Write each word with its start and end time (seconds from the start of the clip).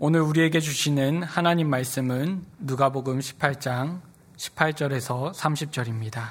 오늘 0.00 0.20
우리에게 0.20 0.60
주시는 0.60 1.24
하나님 1.24 1.68
말씀은 1.70 2.44
누가복음 2.60 3.18
18장 3.18 4.00
18절에서 4.36 5.34
30절입니다. 5.34 6.22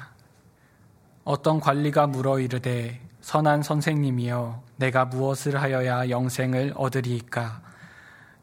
어떤 1.24 1.60
관리가 1.60 2.06
물어 2.06 2.40
이르되 2.40 2.98
선한 3.20 3.62
선생님이여 3.62 4.62
내가 4.76 5.04
무엇을 5.04 5.60
하여야 5.60 6.08
영생을 6.08 6.72
얻으리이까? 6.76 7.60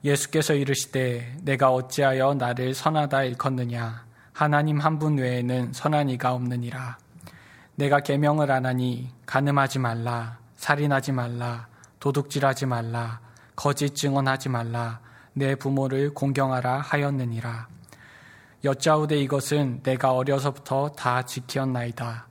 예수께서 0.04 0.54
이르시되 0.54 1.38
내가 1.42 1.72
어찌하여 1.72 2.36
나를 2.36 2.76
선하다 2.76 3.24
일컫느냐? 3.24 4.06
하나님 4.32 4.80
한 4.80 5.00
분 5.00 5.18
외에는 5.18 5.74
선한 5.74 6.10
이가 6.10 6.34
없느니라. 6.34 7.00
내가 7.78 8.00
계명을 8.02 8.52
안 8.52 8.68
하니 8.68 9.10
간음하지 9.26 9.80
말라 9.80 10.38
살인하지 10.56 11.14
말라 11.14 11.68
도둑질하지 12.00 12.68
말라 12.68 13.20
거짓 13.56 13.96
증언하지 13.96 14.50
말라 14.50 15.02
내 15.38 15.54
부모를 15.56 16.14
공경하라 16.14 16.80
하였느니라. 16.80 17.68
여짜오되 18.64 19.18
이것은 19.18 19.84
내가 19.84 20.14
어려서부터 20.14 20.94
다 20.94 21.24
지키었나이다. 21.24 22.28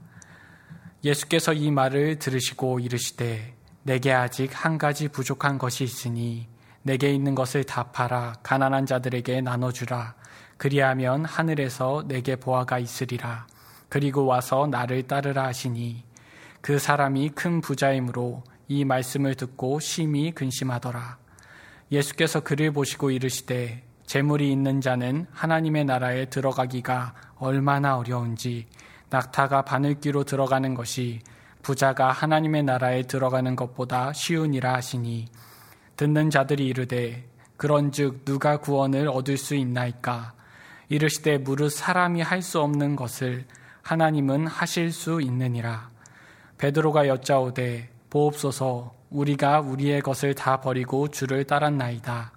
예수께서 1.05 1.53
이 1.53 1.71
말을 1.71 2.19
들으시고 2.19 2.81
이르시되 2.81 3.55
내게 3.83 4.11
아직 4.11 4.51
한 4.53 4.79
가지 4.79 5.09
부족한 5.09 5.59
것이 5.59 5.85
있으니 5.85 6.49
내게 6.83 7.11
있는 7.11 7.35
것을 7.35 7.65
다 7.65 7.85
팔아 7.93 8.37
가난한 8.43 8.87
자들에게 8.87 9.43
나눠주라. 9.43 10.15
그리하면 10.57 11.27
하늘에서 11.27 12.05
내게 12.09 12.37
보아가 12.37 12.79
있으리라. 12.79 13.47
그리고 13.91 14.25
와서 14.25 14.67
나를 14.67 15.03
따르라 15.03 15.45
하시니 15.45 16.05
그 16.63 16.79
사람이 16.79 17.33
큰 17.35 17.61
부자이므로 17.61 18.43
이 18.67 18.87
말씀을 18.87 19.35
듣고 19.35 19.79
심히 19.79 20.33
근심하더라. 20.33 21.24
예수께서 21.91 22.41
그를 22.41 22.73
보시고 22.73 23.11
이르시되 23.11 23.83
재물이 24.07 24.51
있는 24.51 24.81
자는 24.81 25.27
하나님의 25.33 25.85
나라에 25.85 26.27
들어가기가 26.27 27.15
얼마나 27.37 27.97
어려운지 27.97 28.67
낙타가 29.11 29.63
바늘귀로 29.63 30.25
들어가는 30.25 30.75
것이 30.75 31.21
부자가 31.63 32.11
하나님의 32.11 32.65
나라에 32.65 33.03
들어가는 33.03 33.57
것보다 33.57 34.13
쉬우니라 34.13 34.75
하시니 34.75 35.27
듣는 35.97 36.31
자들이 36.31 36.67
이르되 36.67 37.29
그런즉 37.57 38.25
누가 38.25 38.59
구원을 38.59 39.09
얻을 39.09 39.37
수 39.37 39.55
있나이까? 39.55 40.35
이르시되 40.89 41.39
무릇 41.39 41.73
사람이 41.73 42.21
할 42.21 42.43
수 42.43 42.61
없는 42.61 42.97
것을 42.97 43.47
하나님은 43.83 44.47
하실 44.47 44.93
수 44.93 45.21
있느니라. 45.21 45.91
베드로가 46.59 47.09
여짜오되 47.09 47.91
보옵소서 48.11 48.95
우리가 49.11 49.61
우리의 49.61 50.01
것을 50.01 50.35
다 50.35 50.61
버리고 50.61 51.09
주를 51.09 51.45
따랐나이다. 51.45 52.33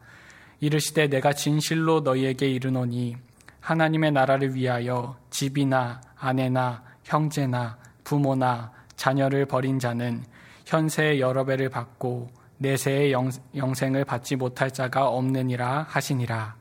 이르시되 0.59 1.07
내가 1.07 1.33
진실로 1.33 2.01
너희에게 2.01 2.47
이르노니 2.49 3.17
하나님의 3.59 4.11
나라를 4.11 4.55
위하여 4.55 5.17
집이나 5.29 6.01
아내나 6.15 6.83
형제나 7.03 7.77
부모나 8.03 8.71
자녀를 8.95 9.45
버린 9.45 9.79
자는 9.79 10.23
현세의 10.65 11.19
여러 11.19 11.45
배를 11.45 11.69
받고 11.69 12.29
내세의 12.57 13.11
영, 13.11 13.29
영생을 13.55 14.03
받지 14.05 14.35
못할 14.35 14.71
자가 14.71 15.07
없느니라 15.07 15.85
하시니라. 15.89 16.55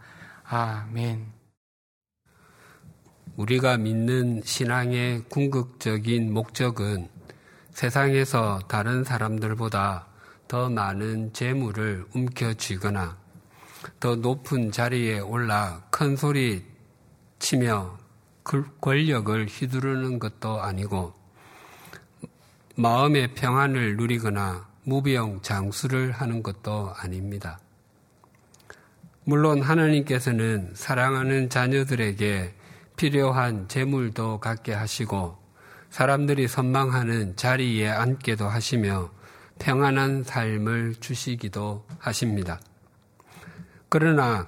아멘. 0.44 1.26
우리가 3.36 3.76
믿는 3.78 4.42
신앙의 4.44 5.24
궁극적인 5.28 6.32
목적은 6.32 7.08
세상에서 7.76 8.60
다른 8.68 9.04
사람들보다 9.04 10.06
더 10.48 10.70
많은 10.70 11.34
재물을 11.34 12.06
움켜쥐거나 12.14 13.18
더 14.00 14.16
높은 14.16 14.72
자리에 14.72 15.18
올라 15.18 15.82
큰 15.90 16.16
소리 16.16 16.64
치며 17.38 17.98
권력을 18.80 19.44
휘두르는 19.44 20.18
것도 20.18 20.62
아니고 20.62 21.12
마음의 22.76 23.34
평안을 23.34 23.98
누리거나 23.98 24.66
무병 24.84 25.42
장수를 25.42 26.12
하는 26.12 26.42
것도 26.42 26.94
아닙니다. 26.96 27.58
물론 29.24 29.60
하나님께서는 29.60 30.70
사랑하는 30.72 31.50
자녀들에게 31.50 32.54
필요한 32.96 33.68
재물도 33.68 34.40
갖게 34.40 34.72
하시고 34.72 35.45
사람들이 35.96 36.46
선망하는 36.46 37.36
자리에 37.36 37.88
앉게도 37.88 38.46
하시며 38.46 39.10
평안한 39.58 40.24
삶을 40.24 40.96
주시기도 41.00 41.86
하십니다. 41.98 42.60
그러나 43.88 44.46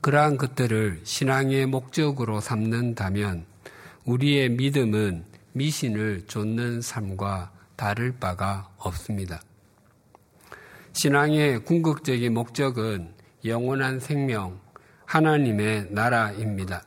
그러한 0.00 0.38
것들을 0.38 1.02
신앙의 1.04 1.66
목적으로 1.66 2.40
삼는다면 2.40 3.44
우리의 4.06 4.48
믿음은 4.48 5.26
미신을 5.52 6.22
좇는 6.26 6.80
삶과 6.80 7.52
다를 7.76 8.12
바가 8.18 8.70
없습니다. 8.78 9.42
신앙의 10.94 11.66
궁극적인 11.66 12.32
목적은 12.32 13.12
영원한 13.44 14.00
생명, 14.00 14.58
하나님의 15.04 15.88
나라입니다. 15.90 16.82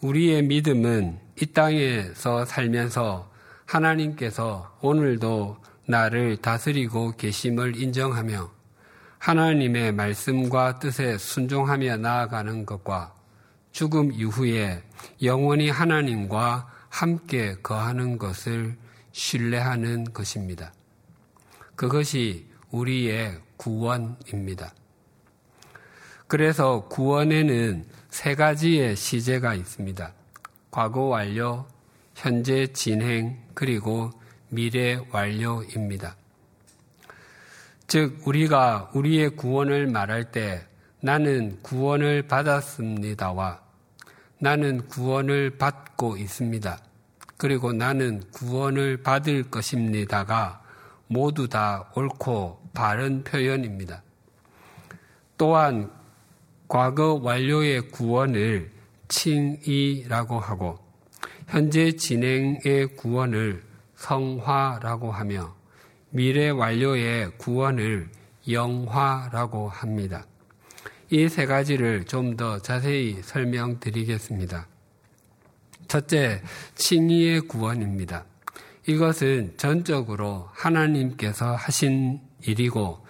우리의 0.00 0.44
믿음은 0.44 1.28
이 1.42 1.46
땅에서 1.46 2.44
살면서 2.44 3.30
하나님께서 3.64 4.76
오늘도 4.82 5.56
나를 5.86 6.36
다스리고 6.36 7.16
계심을 7.16 7.80
인정하며 7.80 8.50
하나님의 9.18 9.92
말씀과 9.92 10.78
뜻에 10.80 11.16
순종하며 11.16 11.96
나아가는 11.96 12.66
것과 12.66 13.14
죽음 13.72 14.12
이후에 14.12 14.82
영원히 15.22 15.70
하나님과 15.70 16.68
함께 16.90 17.56
거하는 17.62 18.18
것을 18.18 18.76
신뢰하는 19.12 20.12
것입니다. 20.12 20.74
그것이 21.74 22.50
우리의 22.70 23.38
구원입니다. 23.56 24.74
그래서 26.26 26.86
구원에는 26.88 27.86
세 28.10 28.34
가지의 28.34 28.94
시제가 28.94 29.54
있습니다. 29.54 30.19
과거 30.70 31.02
완료, 31.02 31.66
현재 32.14 32.66
진행, 32.68 33.38
그리고 33.54 34.10
미래 34.48 35.00
완료입니다. 35.10 36.16
즉, 37.86 38.20
우리가 38.24 38.90
우리의 38.94 39.30
구원을 39.30 39.88
말할 39.88 40.30
때 40.30 40.64
나는 41.00 41.58
구원을 41.62 42.28
받았습니다와 42.28 43.60
나는 44.38 44.86
구원을 44.86 45.58
받고 45.58 46.16
있습니다. 46.16 46.78
그리고 47.36 47.72
나는 47.72 48.22
구원을 48.32 49.02
받을 49.02 49.50
것입니다가 49.50 50.62
모두 51.08 51.48
다 51.48 51.90
옳고 51.94 52.70
바른 52.72 53.24
표현입니다. 53.24 54.02
또한 55.36 55.90
과거 56.68 57.14
완료의 57.14 57.90
구원을 57.90 58.70
칭의라고 59.10 60.40
하고 60.40 60.78
현재 61.48 61.92
진행의 61.92 62.96
구원을 62.96 63.62
성화라고 63.96 65.12
하며 65.12 65.54
미래 66.10 66.48
완료의 66.48 67.32
구원을 67.36 68.08
영화라고 68.48 69.68
합니다. 69.68 70.24
이 71.12 71.28
세 71.28 71.44
가지를 71.44 72.04
좀 72.04 72.36
더 72.36 72.58
자세히 72.60 73.20
설명드리겠습니다. 73.22 74.68
첫째, 75.88 76.40
칭의의 76.76 77.42
구원입니다. 77.42 78.24
이것은 78.86 79.54
전적으로 79.56 80.48
하나님께서 80.52 81.56
하신 81.56 82.20
일이고 82.42 83.04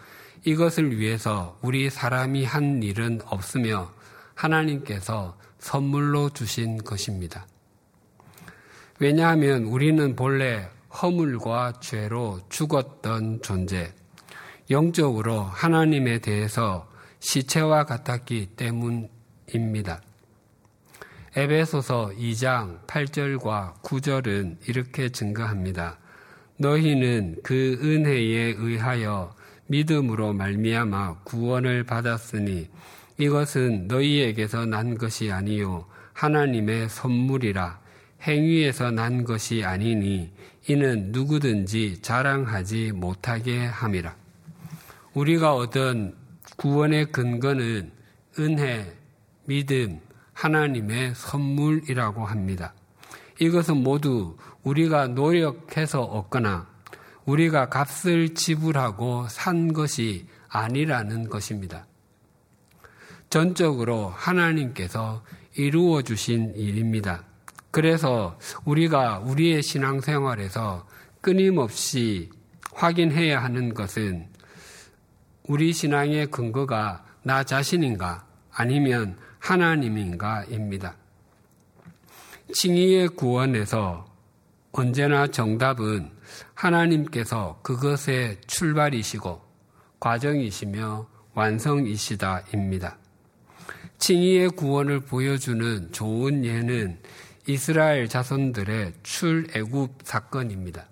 이것을 0.44 0.98
위해서 0.98 1.58
우리 1.60 1.90
사람이 1.90 2.44
한 2.46 2.82
일은 2.82 3.20
없으며 3.26 3.92
하나님께서 4.34 5.36
선물로 5.60 6.30
주신 6.30 6.82
것입니다. 6.82 7.46
왜냐하면 8.98 9.64
우리는 9.64 10.16
본래 10.16 10.68
허물과 11.02 11.74
죄로 11.80 12.40
죽었던 12.48 13.42
존재, 13.42 13.92
영적으로 14.70 15.42
하나님에 15.42 16.18
대해서 16.18 16.90
시체와 17.20 17.84
같았기 17.84 18.50
때문입니다. 18.56 20.02
에베소서 21.36 22.12
2장 22.18 22.84
8절과 22.86 23.82
9절은 23.82 24.68
이렇게 24.68 25.10
증거합니다. 25.10 25.98
너희는 26.56 27.36
그 27.42 27.78
은혜에 27.80 28.54
의하여 28.58 29.34
믿음으로 29.68 30.32
말미암아 30.32 31.20
구원을 31.22 31.84
받았으니 31.84 32.68
이것은 33.20 33.86
너희에게서 33.86 34.64
난 34.64 34.96
것이 34.96 35.30
아니요 35.30 35.84
하나님의 36.14 36.88
선물이라 36.88 37.78
행위에서 38.22 38.90
난 38.90 39.24
것이 39.24 39.62
아니니 39.62 40.32
이는 40.66 41.12
누구든지 41.12 42.00
자랑하지 42.00 42.92
못하게 42.92 43.66
함이라. 43.66 44.16
우리가 45.12 45.54
얻은 45.54 46.14
구원의 46.56 47.12
근거는 47.12 47.92
은혜, 48.38 48.96
믿음, 49.44 50.00
하나님의 50.32 51.14
선물이라고 51.14 52.24
합니다. 52.24 52.72
이것은 53.38 53.78
모두 53.78 54.36
우리가 54.62 55.08
노력해서 55.08 56.02
얻거나 56.02 56.68
우리가 57.26 57.68
값을 57.68 58.34
지불하고 58.34 59.26
산 59.28 59.72
것이 59.74 60.26
아니라는 60.48 61.28
것입니다. 61.28 61.86
전적으로 63.30 64.08
하나님께서 64.08 65.22
이루어 65.56 66.02
주신 66.02 66.52
일입니다. 66.56 67.22
그래서 67.70 68.36
우리가 68.64 69.20
우리의 69.20 69.62
신앙생활에서 69.62 70.84
끊임없이 71.20 72.28
확인해야 72.72 73.40
하는 73.40 73.72
것은 73.72 74.28
우리 75.44 75.72
신앙의 75.72 76.26
근거가 76.26 77.04
나 77.22 77.44
자신인가 77.44 78.26
아니면 78.50 79.16
하나님인가입니다. 79.38 80.96
칭의의 82.52 83.10
구원에서 83.10 84.12
언제나 84.72 85.28
정답은 85.28 86.10
하나님께서 86.54 87.60
그것의 87.62 88.40
출발이시고 88.48 89.40
과정이시며 90.00 91.06
완성이시다입니다. 91.34 92.99
칭의의 94.00 94.50
구원을 94.50 95.00
보여주는 95.00 95.92
좋은 95.92 96.44
예는 96.44 96.98
이스라엘 97.46 98.08
자손들의 98.08 98.94
출애굽 99.02 99.98
사건입니다. 100.02 100.86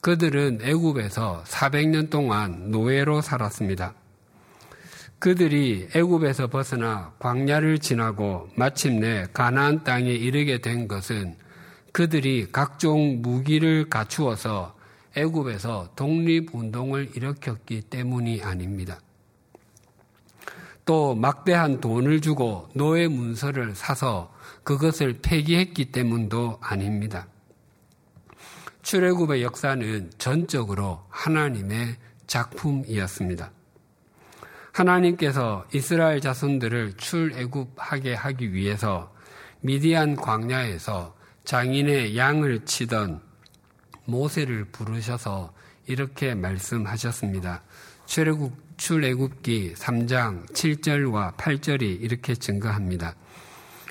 그들은 0.00 0.60
애굽에서 0.62 1.42
400년 1.44 2.10
동안 2.10 2.70
노예로 2.70 3.20
살았습니다. 3.20 3.94
그들이 5.18 5.88
애굽에서 5.92 6.46
벗어나 6.46 7.12
광야를 7.18 7.80
지나고 7.80 8.48
마침내 8.54 9.26
가나안 9.32 9.82
땅에 9.82 10.10
이르게 10.10 10.58
된 10.58 10.86
것은 10.86 11.34
그들이 11.92 12.48
각종 12.52 13.22
무기를 13.22 13.90
갖추어서 13.90 14.76
애굽에서 15.16 15.90
독립운동을 15.96 17.10
일으켰기 17.16 17.82
때문이 17.82 18.42
아닙니다. 18.42 19.00
또 20.84 21.14
막대한 21.14 21.80
돈을 21.80 22.20
주고 22.20 22.68
노예 22.74 23.08
문서를 23.08 23.74
사서 23.74 24.32
그것을 24.64 25.20
폐기했기 25.22 25.92
때문도 25.92 26.58
아닙니다. 26.60 27.26
출애굽의 28.82 29.42
역사는 29.42 30.10
전적으로 30.18 31.04
하나님의 31.08 31.96
작품이었습니다. 32.26 33.50
하나님께서 34.72 35.64
이스라엘 35.72 36.20
자손들을 36.20 36.94
출애굽하게 36.98 38.14
하기 38.14 38.52
위해서 38.52 39.14
미디안 39.60 40.16
광야에서 40.16 41.14
장인의 41.44 42.16
양을 42.16 42.66
치던 42.66 43.22
모세를 44.04 44.66
부르셔서 44.66 45.54
이렇게 45.86 46.34
말씀하셨습니다. 46.34 47.62
출애굽 48.06 48.76
출애굽기 48.76 49.74
3장 49.74 50.46
7절과 50.52 51.36
8절이 51.36 52.02
이렇게 52.02 52.34
증거합니다. 52.34 53.14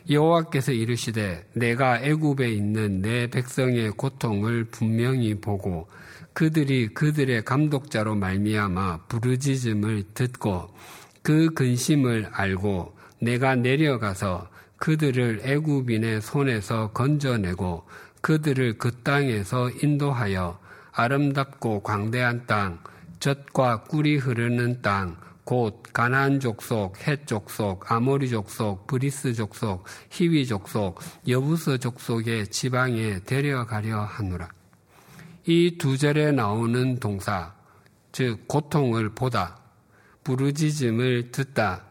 여호와께서 0.09 0.73
이르시되 0.73 1.47
내가 1.53 2.01
애굽에 2.01 2.51
있는 2.51 3.01
내 3.01 3.27
백성의 3.27 3.91
고통을 3.91 4.65
분명히 4.65 5.35
보고 5.35 5.87
그들이 6.33 6.89
그들의 6.89 7.45
감독자로 7.45 8.15
말미암아 8.15 9.05
부르짖음을 9.07 10.03
듣고 10.13 10.69
그 11.21 11.53
근심을 11.53 12.29
알고 12.33 12.97
내가 13.21 13.55
내려가서 13.55 14.49
그들을 14.77 15.41
애굽인의 15.43 16.21
손에서 16.21 16.91
건져내고 16.91 17.83
그들을 18.19 18.77
그 18.77 18.91
땅에서 19.03 19.69
인도하여 19.69 20.59
아름답고 20.91 21.81
광대한 21.83 22.45
땅, 22.45 22.79
젖과 23.23 23.83
꿀이 23.83 24.17
흐르는 24.17 24.81
땅, 24.81 25.15
곧 25.45 25.81
가나안 25.93 26.41
족속, 26.41 27.07
헷 27.07 27.25
족속, 27.25 27.89
아모리 27.89 28.29
족속, 28.29 28.85
브리스 28.85 29.33
족속, 29.33 29.85
히위 30.09 30.45
족속, 30.45 30.99
여부스 31.25 31.77
족속의 31.77 32.49
지방에 32.49 33.21
데려가려 33.21 34.01
하노라. 34.01 34.49
이 35.45 35.77
두 35.77 35.97
절에 35.97 36.33
나오는 36.33 36.99
동사, 36.99 37.53
즉 38.11 38.45
고통을 38.45 39.15
보다, 39.15 39.57
부르짖음을 40.25 41.31
듣다, 41.31 41.81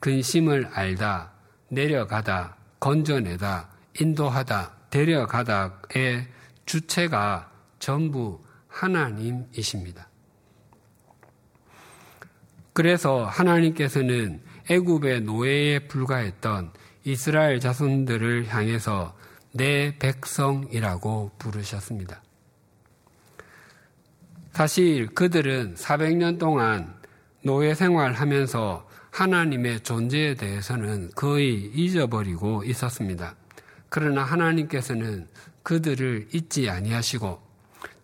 근심을 0.00 0.70
알다, 0.72 1.30
내려가다, 1.68 2.56
건져내다, 2.80 3.68
인도하다, 4.00 4.72
데려가다의 4.90 6.26
주체가 6.66 7.48
전부 7.78 8.42
하나님이십니다. 8.66 10.09
그래서 12.72 13.24
하나님께서는 13.24 14.40
애굽의 14.68 15.22
노예에 15.22 15.80
불과했던 15.80 16.72
이스라엘 17.04 17.60
자손들을 17.60 18.46
향해서 18.48 19.16
내 19.52 19.96
백성이라고 19.98 21.32
부르셨습니다. 21.38 22.22
사실 24.52 25.06
그들은 25.08 25.74
400년 25.74 26.38
동안 26.38 26.94
노예 27.42 27.74
생활하면서 27.74 28.88
하나님의 29.10 29.80
존재에 29.80 30.34
대해서는 30.34 31.10
거의 31.16 31.70
잊어버리고 31.74 32.62
있었습니다. 32.64 33.34
그러나 33.88 34.22
하나님께서는 34.22 35.26
그들을 35.62 36.28
잊지 36.32 36.70
아니하시고 36.70 37.40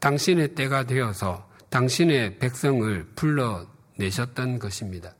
당신의 0.00 0.54
때가 0.54 0.84
되어서 0.84 1.48
당신의 1.70 2.38
백성을 2.38 3.06
불러 3.14 3.66
내셨던 3.96 4.58
것입니다. 4.58 5.14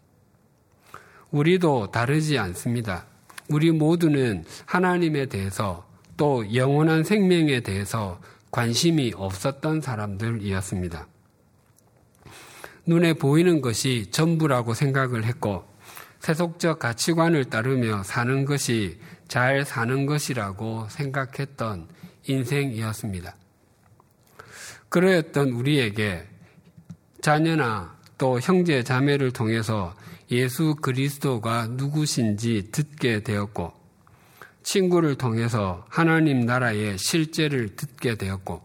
우리도 1.30 1.90
다르지 1.90 2.38
않습니다. 2.38 3.06
우리 3.48 3.70
모두는 3.70 4.44
하나님에 4.64 5.26
대해서 5.26 5.86
또 6.16 6.54
영원한 6.54 7.04
생명에 7.04 7.60
대해서 7.60 8.20
관심이 8.50 9.12
없었던 9.14 9.80
사람들이었습니다. 9.80 11.06
눈에 12.86 13.14
보이는 13.14 13.60
것이 13.60 14.10
전부라고 14.10 14.74
생각을 14.74 15.24
했고 15.24 15.64
세속적 16.20 16.78
가치관을 16.78 17.46
따르며 17.46 18.02
사는 18.02 18.44
것이 18.44 18.98
잘 19.28 19.64
사는 19.64 20.06
것이라고 20.06 20.86
생각했던 20.88 21.88
인생이었습니다. 22.26 23.36
그러했던 24.88 25.50
우리에게 25.50 26.26
자녀나 27.20 27.95
또 28.18 28.40
형제 28.40 28.82
자매를 28.82 29.32
통해서 29.32 29.94
예수 30.30 30.74
그리스도가 30.76 31.66
누구신지 31.68 32.70
듣게 32.72 33.22
되었고 33.22 33.72
친구를 34.62 35.16
통해서 35.16 35.84
하나님 35.88 36.40
나라의 36.40 36.98
실제를 36.98 37.76
듣게 37.76 38.16
되었고 38.16 38.62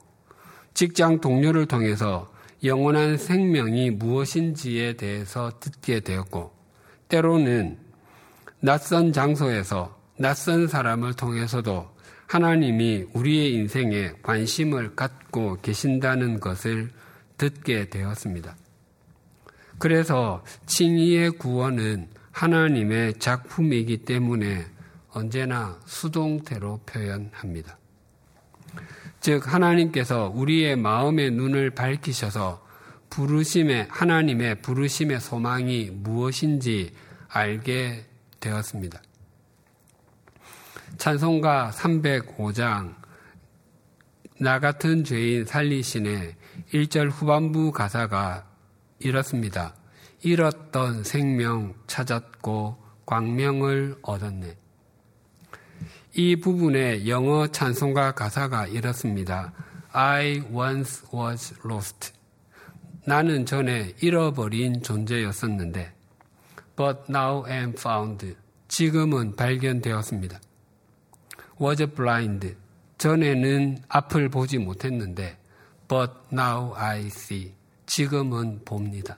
직장 0.74 1.22
동료를 1.22 1.68
통해서 1.68 2.32
영원한 2.64 3.18
생명이 3.18 3.92
무엇인지에 3.92 4.94
대해서 4.94 5.52
듣게 5.60 6.00
되었고 6.00 6.54
때로는 7.10 7.78
낯선 8.62 9.12
장소에서 9.12 10.00
낯선 10.18 10.68
사람을 10.68 11.14
통해서도 11.14 11.90
하나님이 12.28 13.08
우리의 13.14 13.54
인생에 13.54 14.14
관심을 14.24 14.96
갖고 14.96 15.58
계신다는 15.62 16.40
것을 16.40 16.92
듣게 17.38 17.90
되었습니다. 17.90 18.56
그래서 19.82 20.44
칭의의 20.68 21.32
구원은 21.32 22.08
하나님의 22.32 23.16
작품이기 23.16 24.06
때문에 24.06 24.64
언제나 25.10 25.80
수동태로 25.86 26.82
표현합니다. 26.86 27.80
즉, 29.22 29.52
하나님께서 29.52 30.32
우리의 30.36 30.76
마음의 30.76 31.32
눈을 31.32 31.72
밝히셔서 31.72 32.64
부르심의, 33.10 33.88
하나님의 33.90 34.62
부르심의 34.62 35.20
소망이 35.20 35.90
무엇인지 35.92 36.94
알게 37.28 38.06
되었습니다. 38.40 39.02
찬송가 40.98 41.72
305장 41.74 42.94
나 44.40 44.60
같은 44.60 45.04
죄인 45.04 45.46
살리신의 45.46 46.36
1절 46.72 47.10
후반부 47.10 47.72
가사가 47.72 48.51
이렇습니다. 49.04 49.76
잃었던 50.22 51.04
생명 51.04 51.74
찾았고 51.88 52.78
광명을 53.06 53.98
얻었네. 54.02 54.58
이 56.14 56.36
부분의 56.36 57.08
영어 57.10 57.48
찬송가 57.48 58.14
가사가 58.14 58.68
이렇습니다. 58.68 59.54
I 59.92 60.44
once 60.52 61.06
was 61.14 61.56
lost. 61.66 62.14
나는 63.06 63.46
전에 63.46 63.94
잃어버린 64.02 64.82
존재였었는데 64.82 65.94
but 66.76 67.00
now 67.10 67.46
am 67.48 67.74
found. 67.78 68.36
지금은 68.68 69.36
발견되었습니다. 69.36 70.40
was 71.62 71.86
blind. 71.88 72.56
전에는 72.98 73.84
앞을 73.88 74.30
보지 74.30 74.58
못했는데, 74.58 75.38
but 75.88 76.12
now 76.32 76.74
I 76.76 77.02
see. 77.08 77.54
지금은 77.94 78.62
봅니다. 78.64 79.18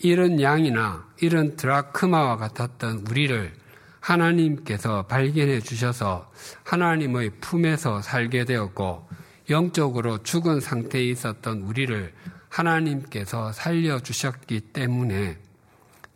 이런 0.00 0.40
양이나 0.40 1.08
이런 1.20 1.54
드라크마와 1.54 2.38
같았던 2.38 3.06
우리를 3.08 3.52
하나님께서 4.00 5.06
발견해 5.06 5.60
주셔서 5.60 6.28
하나님의 6.64 7.30
품에서 7.40 8.02
살게 8.02 8.46
되었고 8.46 9.08
영적으로 9.48 10.24
죽은 10.24 10.58
상태에 10.58 11.04
있었던 11.04 11.60
우리를 11.62 12.12
하나님께서 12.48 13.52
살려주셨기 13.52 14.72
때문에 14.72 15.38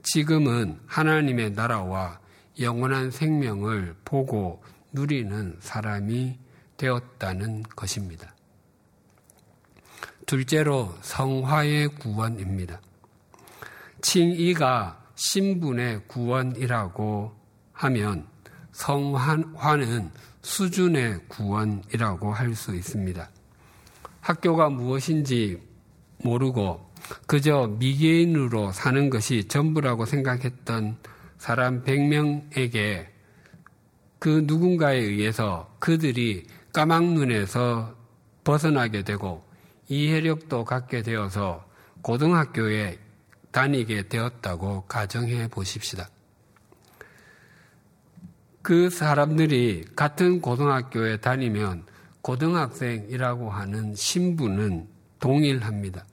지금은 0.02 0.80
하나님의 0.86 1.52
나라와 1.52 2.18
영원한 2.58 3.12
생명을 3.12 3.94
보고 4.04 4.64
누리는 4.92 5.58
사람이 5.60 6.40
되었다는 6.76 7.62
것입니다. 7.62 8.33
둘째로 10.26 10.94
성화의 11.02 11.88
구원입니다. 11.88 12.80
칭의가 14.00 15.02
신분의 15.14 16.02
구원이라고 16.08 17.32
하면 17.72 18.26
성화는 18.72 20.10
수준의 20.42 21.20
구원이라고 21.28 22.32
할 22.32 22.54
수 22.54 22.74
있습니다. 22.74 23.30
학교가 24.20 24.70
무엇인지 24.70 25.60
모르고 26.18 26.90
그저 27.26 27.66
미개인으로 27.78 28.72
사는 28.72 29.10
것이 29.10 29.46
전부라고 29.48 30.06
생각했던 30.06 30.96
사람 31.38 31.84
100명에게 31.84 33.06
그 34.18 34.44
누군가에 34.46 34.96
의해서 34.96 35.74
그들이 35.78 36.46
까막눈에서 36.72 37.94
벗어나게 38.44 39.02
되고 39.02 39.43
이해력도 39.88 40.64
갖게 40.64 41.02
되어서 41.02 41.64
고등학교에 42.02 42.98
다니게 43.50 44.08
되었다고 44.08 44.84
가정해 44.86 45.48
보십시다. 45.48 46.08
그 48.62 48.88
사람들이 48.88 49.84
같은 49.94 50.40
고등학교에 50.40 51.18
다니면 51.18 51.84
고등학생이라고 52.22 53.50
하는 53.50 53.94
신분은 53.94 54.88
동일합니다. 55.20 56.04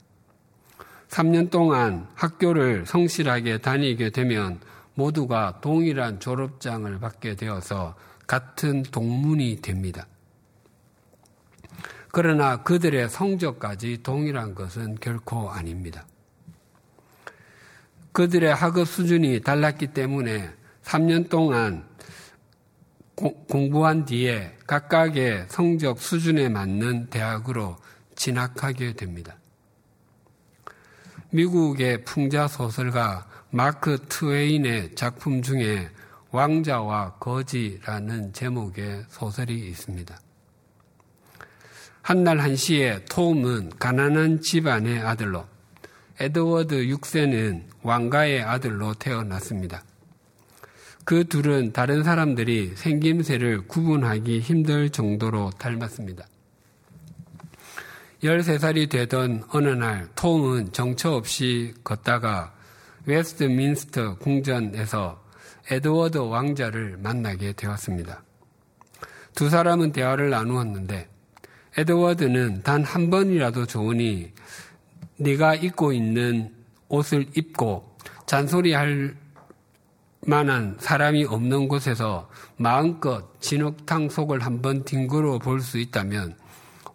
3년 1.08 1.50
동안 1.50 2.06
학교를 2.14 2.86
성실하게 2.86 3.58
다니게 3.58 4.10
되면 4.10 4.60
모두가 4.94 5.60
동일한 5.60 6.20
졸업장을 6.20 6.98
받게 7.00 7.36
되어서 7.36 7.94
같은 8.26 8.82
동문이 8.82 9.60
됩니다. 9.62 10.06
그러나 12.12 12.62
그들의 12.62 13.08
성적까지 13.08 14.02
동일한 14.02 14.54
것은 14.54 14.96
결코 15.00 15.50
아닙니다. 15.50 16.06
그들의 18.12 18.54
학업 18.54 18.86
수준이 18.86 19.40
달랐기 19.40 19.88
때문에 19.88 20.50
3년 20.84 21.30
동안 21.30 21.88
고, 23.14 23.32
공부한 23.46 24.04
뒤에 24.04 24.58
각각의 24.66 25.46
성적 25.48 26.00
수준에 26.00 26.50
맞는 26.50 27.08
대학으로 27.08 27.78
진학하게 28.14 28.92
됩니다. 28.92 29.36
미국의 31.30 32.04
풍자 32.04 32.46
소설가 32.46 33.26
마크 33.48 33.96
트웨인의 34.10 34.96
작품 34.96 35.40
중에 35.40 35.88
왕자와 36.30 37.14
거지라는 37.14 38.34
제목의 38.34 39.06
소설이 39.08 39.66
있습니다. 39.68 40.18
한날 42.02 42.40
한시에 42.40 43.04
톰은 43.04 43.70
가난한 43.78 44.40
집안의 44.40 45.00
아들로 45.00 45.46
에드워드 46.18 46.86
6세는 46.86 47.62
왕가의 47.82 48.42
아들로 48.42 48.94
태어났습니다. 48.94 49.84
그 51.04 51.24
둘은 51.24 51.72
다른 51.72 52.02
사람들이 52.02 52.72
생김새를 52.76 53.66
구분하기 53.66 54.40
힘들 54.40 54.90
정도로 54.90 55.50
닮았습니다. 55.58 56.26
13살이 58.22 58.88
되던 58.88 59.44
어느 59.48 59.68
날 59.68 60.08
톰은 60.14 60.72
정처 60.72 61.12
없이 61.12 61.74
걷다가 61.82 62.52
웨스트민스터 63.06 64.18
궁전에서 64.18 65.20
에드워드 65.70 66.18
왕자를 66.18 66.98
만나게 66.98 67.52
되었습니다. 67.52 68.22
두 69.34 69.48
사람은 69.48 69.92
대화를 69.92 70.30
나누었는데 70.30 71.11
에드워드는 71.76 72.62
단 72.62 72.82
한 72.84 73.10
번이라도 73.10 73.66
좋으니 73.66 74.32
네가 75.18 75.54
입고 75.56 75.92
있는 75.92 76.52
옷을 76.88 77.26
입고 77.34 77.96
잔소리할 78.26 79.16
만한 80.26 80.76
사람이 80.78 81.24
없는 81.24 81.68
곳에서 81.68 82.28
마음껏 82.56 83.24
진흙탕 83.40 84.08
속을 84.10 84.40
한번 84.40 84.84
뒹굴어 84.84 85.38
볼 85.38 85.60
수 85.60 85.78
있다면 85.78 86.36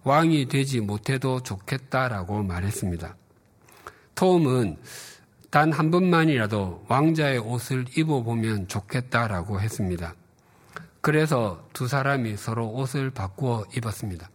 왕이 0.03 0.47
되지 0.47 0.79
못해도 0.81 1.41
좋겠다라고 1.43 2.43
말했습니다. 2.43 3.15
톰은 4.15 4.77
단 5.49 5.71
한 5.73 5.91
번만이라도 5.91 6.85
왕자의 6.87 7.39
옷을 7.39 7.85
입어보면 7.97 8.67
좋겠다라고 8.67 9.59
했습니다. 9.59 10.13
그래서 11.01 11.67
두 11.73 11.87
사람이 11.87 12.37
서로 12.37 12.67
옷을 12.69 13.09
바꾸어 13.11 13.65
입었습니다. 13.75 14.29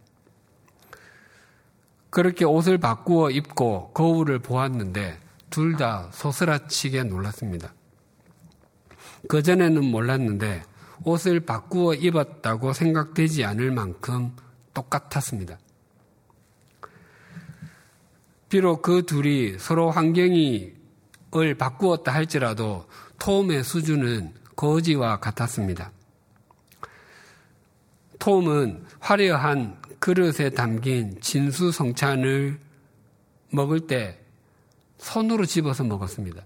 그렇게 2.13 2.45
옷을 2.45 2.77
바꾸어 2.77 3.31
입고 3.31 3.89
거울을 3.95 4.37
보았는데 4.37 5.19
둘 5.49 5.77
다 5.77 6.09
소스라치게 6.11 7.05
놀랐습니다. 7.05 7.73
그전에는 9.27 9.83
몰랐는데 9.83 10.61
옷을 11.05 11.39
바꾸어 11.39 11.95
입었다고 11.95 12.73
생각되지 12.73 13.45
않을 13.45 13.71
만큼 13.71 14.35
똑같았습니다. 14.75 15.57
비록 18.47 18.83
그 18.83 19.07
둘이 19.07 19.57
서로 19.57 19.89
환경이 19.89 20.71
을 21.35 21.55
바꾸었다 21.55 22.13
할지라도 22.13 22.85
톰의 23.17 23.63
수준은 23.63 24.35
거지와 24.55 25.19
같았습니다. 25.19 25.91
톰은 28.19 28.85
화려한 28.99 29.81
그릇에 30.03 30.49
담긴 30.49 31.17
진수성찬을 31.21 32.59
먹을 33.51 33.87
때 33.87 34.19
손으로 34.97 35.45
집어서 35.45 35.85
먹었습니다. 35.85 36.43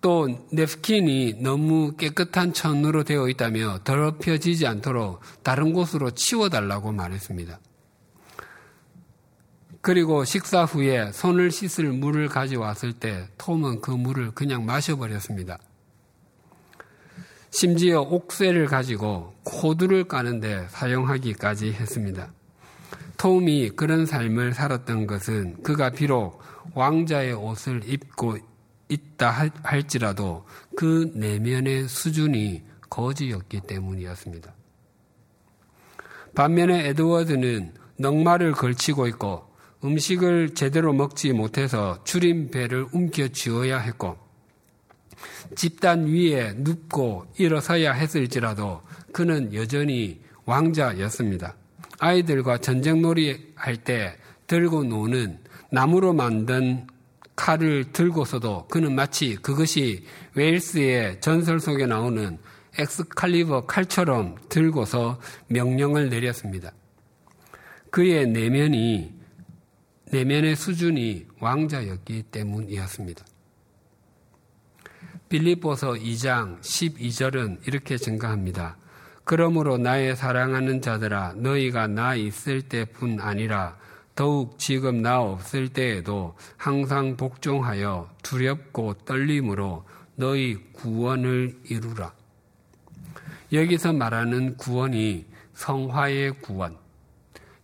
또 0.00 0.44
넵킨이 0.50 1.34
너무 1.34 1.94
깨끗한 1.96 2.52
천으로 2.52 3.04
되어 3.04 3.28
있다며 3.28 3.78
더럽혀지지 3.84 4.66
않도록 4.66 5.20
다른 5.44 5.72
곳으로 5.72 6.10
치워달라고 6.10 6.90
말했습니다. 6.90 7.60
그리고 9.82 10.24
식사 10.24 10.64
후에 10.64 11.12
손을 11.12 11.52
씻을 11.52 11.92
물을 11.92 12.28
가져왔을 12.28 12.92
때 12.92 13.28
톰은 13.38 13.82
그 13.82 13.92
물을 13.92 14.32
그냥 14.32 14.66
마셔버렸습니다. 14.66 15.60
심지어 17.52 18.00
옥쇠를 18.00 18.66
가지고 18.66 19.34
코드를 19.44 20.04
까는데 20.04 20.66
사용하기까지 20.70 21.72
했습니다. 21.72 22.32
톰이 23.18 23.70
그런 23.76 24.06
삶을 24.06 24.54
살았던 24.54 25.06
것은 25.06 25.62
그가 25.62 25.90
비록 25.90 26.40
왕자의 26.74 27.34
옷을 27.34 27.82
입고 27.84 28.38
있다 28.88 29.50
할지라도 29.62 30.46
그 30.76 31.12
내면의 31.14 31.88
수준이 31.88 32.62
거지였기 32.88 33.60
때문이었습니다. 33.60 34.54
반면에 36.34 36.88
에드워드는 36.88 37.74
넉마를 37.98 38.52
걸치고 38.52 39.06
있고 39.08 39.52
음식을 39.84 40.54
제대로 40.54 40.94
먹지 40.94 41.32
못해서 41.32 42.02
줄임배를 42.04 42.86
움켜 42.92 43.28
쥐어야 43.28 43.78
했고 43.78 44.21
집단 45.56 46.06
위에 46.06 46.54
눕고 46.56 47.26
일어서야 47.38 47.92
했을지라도 47.92 48.82
그는 49.12 49.52
여전히 49.54 50.20
왕자였습니다. 50.44 51.54
아이들과 51.98 52.58
전쟁놀이 52.58 53.52
할 53.54 53.76
때 53.76 54.16
들고 54.46 54.84
노는 54.84 55.38
나무로 55.70 56.12
만든 56.12 56.86
칼을 57.36 57.92
들고서도 57.92 58.66
그는 58.68 58.94
마치 58.94 59.36
그것이 59.36 60.04
웨일스의 60.34 61.20
전설 61.20 61.60
속에 61.60 61.86
나오는 61.86 62.38
엑스칼리버 62.78 63.66
칼처럼 63.66 64.36
들고서 64.48 65.20
명령을 65.48 66.10
내렸습니다. 66.10 66.72
그의 67.90 68.26
내면이 68.26 69.14
내면의 70.10 70.56
수준이 70.56 71.26
왕자였기 71.40 72.24
때문이었습니다. 72.24 73.24
빌립보서 75.32 75.92
2장 75.92 76.60
12절은 76.60 77.66
이렇게 77.66 77.96
증가합니다. 77.96 78.76
그러므로 79.24 79.78
나의 79.78 80.14
사랑하는 80.14 80.82
자들아 80.82 81.36
너희가 81.36 81.86
나 81.86 82.14
있을 82.14 82.60
때뿐 82.60 83.18
아니라 83.18 83.78
더욱 84.14 84.58
지금 84.58 85.00
나 85.00 85.22
없을 85.22 85.70
때에도 85.70 86.36
항상 86.58 87.16
복종하여 87.16 88.10
두렵고 88.22 88.92
떨림으로 89.06 89.86
너희 90.16 90.56
구원을 90.74 91.60
이루라. 91.64 92.12
여기서 93.54 93.94
말하는 93.94 94.58
구원이 94.58 95.24
성화의 95.54 96.42
구원, 96.42 96.76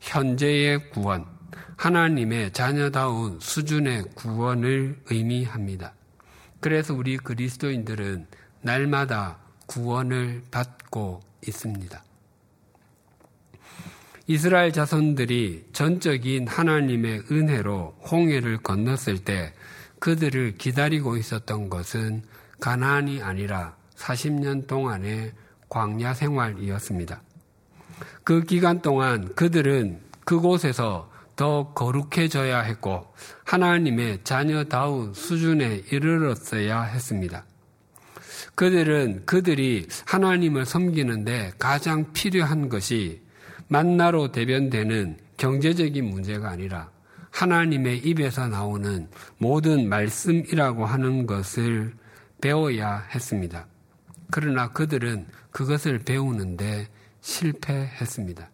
현재의 0.01 0.89
구원, 0.89 1.27
하나님의 1.77 2.55
자녀다운 2.55 3.39
수준의 3.41 4.05
구원을 4.15 5.01
의미합니다. 5.11 5.98
그래서 6.61 6.95
우리 6.95 7.17
그리스도인들은 7.17 8.27
날마다 8.63 9.39
구원을 9.67 10.43
받고 10.51 11.21
있습니다. 11.47 12.03
이스라엘 14.27 14.73
자손들이 14.73 15.69
전적인 15.73 16.49
하나님의 16.49 17.23
은혜로 17.31 17.99
홍해를 18.11 18.59
건넜을 18.59 19.25
때 19.25 19.55
그들을 20.01 20.57
기다리고 20.59 21.17
있었던 21.17 21.71
것은 21.71 22.23
가나안이 22.61 23.23
아니라 23.23 23.77
40년 23.97 24.67
동안의 24.67 25.33
광야 25.69 26.15
생활이었습니다. 26.15 27.23
그 28.25 28.43
기간 28.43 28.83
동안 28.83 29.35
그들은 29.35 30.01
그곳에서 30.25 31.11
더 31.39 31.73
거룩해져야 31.73 32.63
했고 32.63 33.15
하나님의 33.45 34.25
자녀다운 34.25 35.15
수준에 35.15 35.85
이르렀어야 35.89 36.83
했습니다. 36.83 37.45
그들은 38.57 39.25
그들이 39.25 39.87
하나님을 40.05 40.67
섬기는데 40.67 41.53
가장 41.57 42.13
필요한 42.13 42.69
것이 42.69 43.23
만나로 43.69 44.33
대변되는 44.33 45.19
경제적인 45.37 46.05
문제가 46.07 46.51
아니라 46.51 46.91
하나님의 47.31 47.99
입에서 47.99 48.49
나오는 48.49 49.09
모든 49.39 49.89
말씀이라고 49.89 50.87
하는 50.87 51.25
것을 51.27 51.95
배워야 52.41 53.07
했습니다. 53.15 53.69
그러나 54.33 54.73
그들은 54.73 55.29
그것을 55.53 56.01
배우는데 56.01 56.89
실패했습니다. 57.21 58.51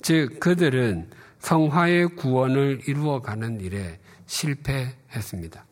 즉, 0.00 0.40
그들은 0.40 1.10
성화의 1.44 2.16
구원을 2.16 2.80
이루어가는 2.86 3.60
일에 3.60 4.00
실패했습니다. 4.24 5.66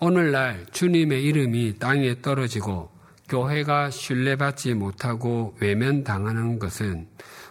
오늘날 0.00 0.64
주님의 0.72 1.22
이름이 1.22 1.78
땅에 1.78 2.22
떨어지고 2.22 2.90
교회가 3.28 3.90
신뢰받지 3.90 4.72
못하고 4.72 5.54
외면당하는 5.60 6.58
것은 6.58 7.06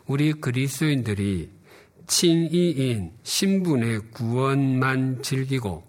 우리 0.07 0.33
그리스도인들이 0.33 1.51
칭의인 2.07 3.11
신분의 3.21 3.99
구원만 4.11 5.21
즐기고 5.21 5.85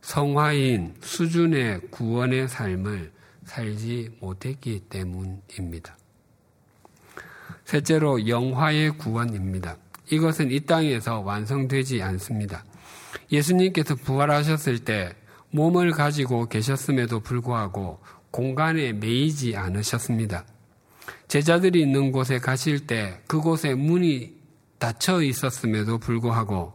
성화인 0.00 0.94
수준의 1.02 1.88
구원의 1.90 2.48
삶을 2.48 3.12
살지 3.44 4.16
못했기 4.20 4.84
때문입니다. 4.88 5.98
셋째로 7.66 8.28
영화의 8.28 8.96
구원입니다. 8.96 9.76
이것은 10.10 10.52
이 10.52 10.60
땅에서 10.60 11.20
완성되지 11.20 12.00
않습니다. 12.00 12.64
예수님께서 13.30 13.96
부활하셨을 13.96 14.78
때 14.80 15.14
몸을 15.50 15.90
가지고 15.90 16.46
계셨음에도 16.46 17.20
불구하고 17.20 17.98
공간에 18.30 18.92
매이지 18.92 19.56
않으셨습니다. 19.56 20.44
제자들이 21.26 21.82
있는 21.82 22.12
곳에 22.12 22.38
가실 22.38 22.86
때 22.86 23.20
그곳에 23.26 23.74
문이 23.74 24.36
닫혀 24.78 25.22
있었음에도 25.22 25.98
불구하고 25.98 26.72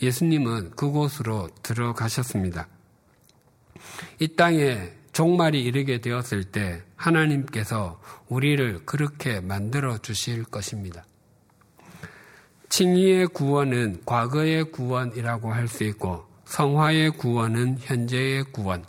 예수님은 0.00 0.70
그곳으로 0.70 1.50
들어가셨습니다. 1.62 2.68
이 4.18 4.28
땅에 4.28 4.92
종말이 5.12 5.62
이르게 5.62 6.00
되었을 6.00 6.44
때 6.44 6.82
하나님께서 6.96 8.00
우리를 8.28 8.80
그렇게 8.86 9.40
만들어 9.40 9.98
주실 9.98 10.44
것입니다. 10.44 11.04
칭의의 12.70 13.26
구원은 13.28 14.02
과거의 14.06 14.72
구원이라고 14.72 15.52
할 15.52 15.68
수 15.68 15.84
있고 15.84 16.24
성화의 16.46 17.10
구원은 17.12 17.78
현재의 17.80 18.44
구원, 18.44 18.84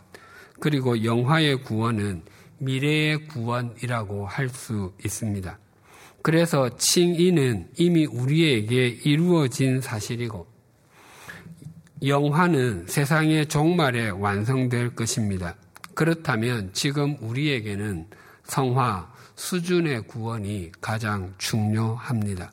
그리고 0.60 1.04
영화의 1.04 1.62
구원은 1.62 2.22
미래의 2.58 3.26
구원이라고 3.26 4.26
할 4.26 4.48
수 4.48 4.92
있습니다. 5.04 5.58
그래서 6.22 6.70
칭의는 6.76 7.68
이미 7.76 8.06
우리에게 8.06 8.86
이루어진 9.04 9.82
사실이고 9.82 10.46
영화는 12.02 12.86
세상의 12.86 13.46
종말에 13.48 14.08
완성될 14.08 14.94
것입니다. 14.94 15.56
그렇다면 15.94 16.70
지금 16.72 17.16
우리에게는 17.20 18.08
성화, 18.44 19.12
수준의 19.36 20.06
구원이 20.06 20.72
가장 20.80 21.34
중요합니다. 21.38 22.52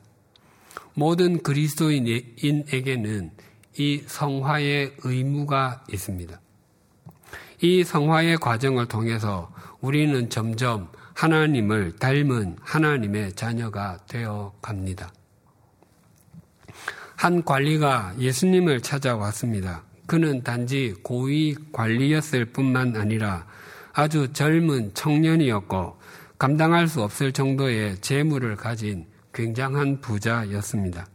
모든 0.94 1.42
그리스도인에게는 1.42 3.30
이 3.78 4.02
성화의 4.06 4.96
의무가 5.02 5.84
있습니다. 5.90 6.40
이 7.62 7.84
성화의 7.84 8.38
과정을 8.38 8.86
통해서 8.86 9.52
우리는 9.80 10.28
점점 10.28 10.90
하나님을 11.14 11.96
닮은 11.96 12.56
하나님의 12.60 13.34
자녀가 13.34 13.98
되어 14.08 14.52
갑니다. 14.60 15.12
한 17.16 17.44
관리가 17.44 18.14
예수님을 18.18 18.80
찾아왔습니다. 18.80 19.84
그는 20.06 20.42
단지 20.42 20.94
고위 21.02 21.54
관리였을 21.72 22.46
뿐만 22.46 22.96
아니라 22.96 23.46
아주 23.92 24.32
젊은 24.32 24.94
청년이었고 24.94 25.96
감당할 26.38 26.88
수 26.88 27.02
없을 27.02 27.32
정도의 27.32 28.00
재물을 28.00 28.56
가진 28.56 29.06
굉장한 29.32 30.00
부자였습니다. 30.00 31.06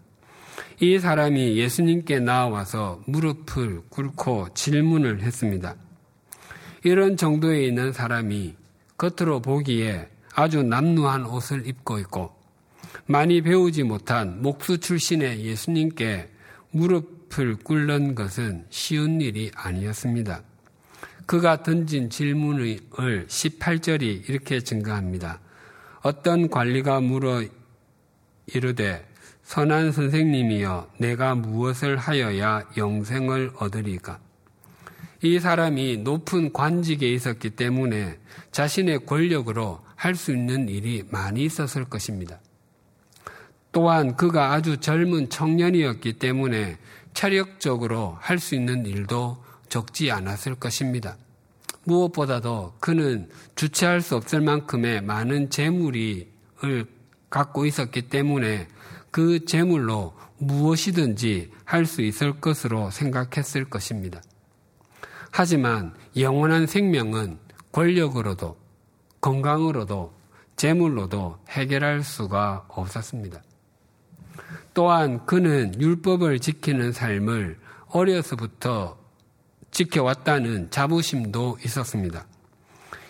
이 0.80 1.00
사람이 1.00 1.58
예수님께 1.58 2.19
나와서 2.19 3.02
무릎을 3.08 3.82
꿇고 3.89 4.54
질문을 4.54 5.21
했습니다. 5.21 5.76
이런 6.84 7.17
정도에 7.17 7.65
있는 7.65 7.91
사람이 7.91 8.56
겉으로 8.97 9.41
보기에 9.41 10.08
아주 10.34 10.63
남루한 10.63 11.26
옷을 11.26 11.67
입고 11.67 12.00
있고 12.00 12.32
많이 13.08 13.41
배우지 13.41 13.84
못한 13.84 14.41
목수 14.41 14.80
출신의 14.80 15.43
예수님께 15.43 16.30
무릎 16.71 17.16
을 17.40 17.56
꿇는 17.56 18.16
것은 18.16 18.66
쉬운 18.70 19.22
일이 19.22 19.52
아니었습니다. 19.56 20.42
그가 21.26 21.62
던진 21.62 22.10
질문을 22.10 22.80
18절이 23.28 24.30
이렇게 24.30 24.62
증가합니다. 24.62 25.40
어떤 26.02 26.50
관리가 26.50 27.02
물어 27.02 27.44
이르되 28.48 29.06
선한 29.44 29.92
선생님이여 29.92 30.92
내가 31.00 31.36
무엇을 31.36 31.98
하여야 31.98 32.63
영생을 32.76 33.52
얻으리까? 33.58 34.20
이 35.22 35.40
사람이 35.40 35.98
높은 35.98 36.54
관직에 36.54 37.12
있었기 37.12 37.52
때문에 37.52 38.18
자신의 38.52 39.06
권력으로 39.06 39.82
할 39.96 40.16
수 40.16 40.32
있는 40.32 40.70
일이 40.70 41.04
많이 41.10 41.44
있었을 41.44 41.86
것입니다. 41.86 42.40
또한 43.72 44.16
그가 44.16 44.54
아주 44.54 44.78
젊은 44.78 45.30
청년이었기 45.30 46.13
때문에 46.13 46.78
체력적으로 47.17 48.15
할 48.19 48.38
수 48.38 48.53
있는 48.53 48.86
일도 48.86 49.43
적지 49.69 50.12
않았을 50.12 50.53
것입니다. 50.53 51.17
무엇보다도 51.84 52.75
그는 52.80 53.27
주체할 53.56 54.01
수 54.01 54.15
없을 54.15 54.39
만큼의 54.39 55.01
많은 55.01 55.49
재물을 55.49 56.27
갖고 57.32 57.65
있었기 57.65 58.10
때문에 58.10 58.67
그 59.10 59.45
재물로 59.45 60.13
무엇이든지 60.38 61.51
할 61.65 61.88
수 61.88 62.03
있을 62.03 62.39
것으로 62.39 62.91
생각했을 62.91 63.65
것입니다. 63.65 64.21
하지만 65.32 65.95
영원한 66.15 66.67
생명은 66.67 67.39
권력으로도 67.71 68.58
건강으로도 69.21 70.13
재물로도 70.56 71.39
해결할 71.49 72.03
수가 72.03 72.67
없었습니다. 72.69 73.41
또한 74.78 75.26
그는 75.26 75.74
율법을 75.82 76.38
지키는 76.38 76.92
삶을 76.92 77.58
어려서부터 77.88 78.96
지켜왔다는 79.72 80.70
자부심도 80.70 81.58
있었습니다. 81.66 82.28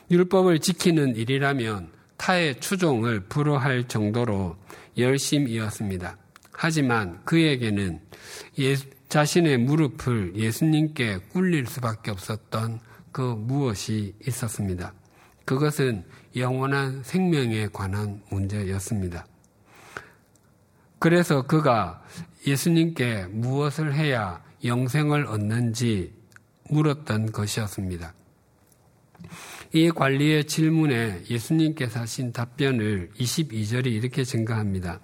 율법을 0.10 0.60
지키는 0.60 1.18
일이라면 1.18 1.92
타의 2.16 2.62
추종을 2.62 3.20
불허할 3.26 3.90
정도로 3.90 4.56
열심이었습니다. 4.98 6.16
하지만 6.54 7.20
그에게는 7.26 8.00
예, 8.60 8.76
자신의 9.10 9.58
무릎을 9.58 10.38
예수님께 10.38 11.18
꿀릴 11.34 11.66
수밖에 11.66 12.12
없었던 12.12 12.80
그 13.12 13.22
무엇이 13.22 14.16
있었습니다. 14.26 14.94
그것은 15.44 16.06
영원한 16.34 17.04
생명에 17.04 17.68
관한 17.74 18.22
문제였습니다. 18.30 19.26
그래서 21.00 21.44
그가 21.44 22.04
예수님께 22.46 23.28
무엇을 23.30 23.94
해야 23.94 24.42
영생을 24.64 25.28
얻는지 25.28 26.14
물었던 26.70 27.32
것이었습니다. 27.32 28.14
이 29.74 29.92
관리의 29.92 30.46
질문에 30.46 31.24
예수님께서 31.30 32.00
하신 32.02 32.32
답변을 32.32 33.12
22절이 33.20 33.88
이렇게 33.88 34.24
증가합니다. 34.24 35.00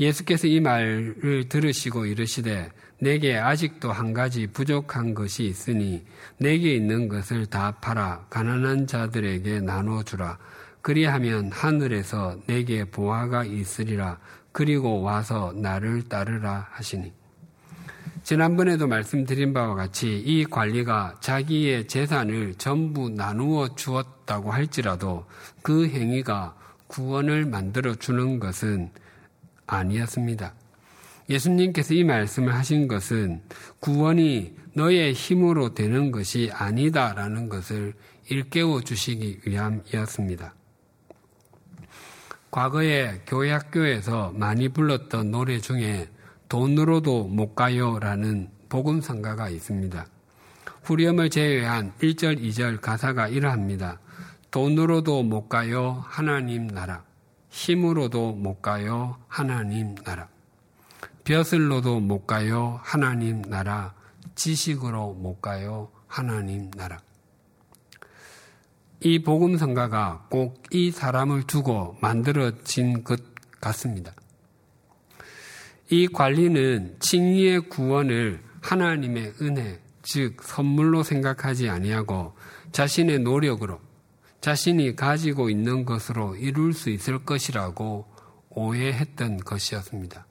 예수께서 0.00 0.46
이 0.46 0.60
말을 0.60 1.48
들으시고 1.48 2.06
이르시되 2.06 2.70
내게 3.00 3.36
아직도 3.36 3.92
한 3.92 4.12
가지 4.12 4.46
부족한 4.46 5.14
것이 5.14 5.44
있으니 5.44 6.04
내게 6.38 6.74
있는 6.74 7.08
것을 7.08 7.46
다 7.46 7.72
팔아 7.80 8.26
가난한 8.30 8.86
자들에게 8.86 9.60
나눠 9.60 10.02
주라. 10.02 10.38
그리하면 10.80 11.50
하늘에서 11.52 12.36
내게 12.46 12.84
보화가 12.84 13.44
있으리라. 13.44 14.18
그리고 14.52 15.02
와서 15.02 15.52
나를 15.54 16.08
따르라 16.08 16.66
하시니. 16.70 17.12
지난번에도 18.22 18.86
말씀드린 18.86 19.54
바와 19.54 19.74
같이 19.74 20.18
이 20.18 20.44
관리가 20.44 21.16
자기의 21.20 21.88
재산을 21.88 22.54
전부 22.56 23.08
나누어 23.08 23.74
주었다고 23.74 24.50
할지라도 24.50 25.24
그 25.62 25.88
행위가 25.88 26.54
구원을 26.88 27.46
만들어 27.46 27.94
주는 27.94 28.38
것은 28.38 28.90
아니었습니다. 29.66 30.52
예수님께서 31.30 31.94
이 31.94 32.04
말씀을 32.04 32.54
하신 32.54 32.88
것은 32.88 33.42
구원이 33.80 34.56
너의 34.74 35.12
힘으로 35.12 35.74
되는 35.74 36.10
것이 36.10 36.50
아니다라는 36.52 37.48
것을 37.48 37.94
일깨워 38.28 38.82
주시기 38.82 39.40
위함이었습니다. 39.46 40.54
과거에 42.50 43.20
교회 43.26 43.52
학교에서 43.52 44.32
많이 44.34 44.68
불렀던 44.68 45.30
노래 45.30 45.58
중에 45.58 46.08
돈으로도 46.48 47.24
못 47.24 47.54
가요라는 47.54 48.48
복음성가가 48.68 49.50
있습니다. 49.50 50.06
후렴을 50.82 51.28
제외한 51.28 51.92
1절, 52.00 52.40
2절 52.40 52.80
가사가 52.80 53.28
이러합니다. 53.28 54.00
돈으로도 54.50 55.22
못 55.24 55.48
가요, 55.48 56.02
하나님 56.06 56.66
나라. 56.68 57.04
힘으로도 57.50 58.32
못 58.32 58.62
가요, 58.62 59.16
하나님 59.28 59.94
나라. 59.96 60.28
벼슬로도 61.24 62.00
못 62.00 62.26
가요, 62.26 62.80
하나님 62.82 63.42
나라. 63.42 63.92
지식으로 64.34 65.12
못 65.12 65.42
가요, 65.42 65.90
하나님 66.06 66.70
나라. 66.70 66.98
이 69.00 69.22
복음성가가 69.22 70.26
꼭 70.30 70.58
이 70.70 70.90
사람을 70.90 71.44
두고 71.44 71.96
만들어진 72.00 73.02
것 73.02 73.20
같습니다. 73.60 74.12
이 75.90 76.06
관리는 76.06 76.96
칭의의 77.00 77.70
구원을 77.70 78.42
하나님의 78.60 79.34
은혜, 79.40 79.80
즉 80.02 80.42
선물로 80.42 81.02
생각하지 81.02 81.70
아니하고 81.70 82.34
자신의 82.72 83.20
노력으로 83.20 83.80
자신이 84.42 84.94
가지고 84.94 85.48
있는 85.48 85.86
것으로 85.86 86.36
이룰 86.36 86.74
수 86.74 86.90
있을 86.90 87.24
것이라고 87.24 88.06
오해했던 88.50 89.38
것이었습니다. 89.38 90.26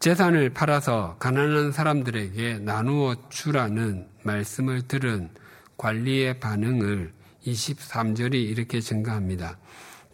재산을 0.00 0.50
팔아서 0.50 1.16
가난한 1.20 1.70
사람들에게 1.70 2.58
나누어 2.58 3.14
주라는 3.28 4.08
말씀을 4.24 4.82
들은 4.88 5.30
관리의 5.76 6.40
반응을 6.40 7.12
23절이 7.46 8.34
이렇게 8.34 8.80
증가합니다. 8.80 9.58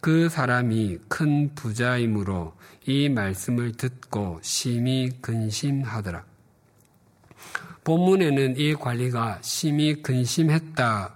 그 0.01 0.29
사람이 0.29 0.97
큰 1.07 1.53
부자이므로 1.55 2.55
이 2.85 3.09
말씀을 3.09 3.73
듣고 3.73 4.39
심히 4.41 5.09
근심하더라. 5.21 6.23
본문에는 7.83 8.57
이 8.57 8.75
관리가 8.75 9.39
심히 9.41 10.01
근심했다로 10.01 11.15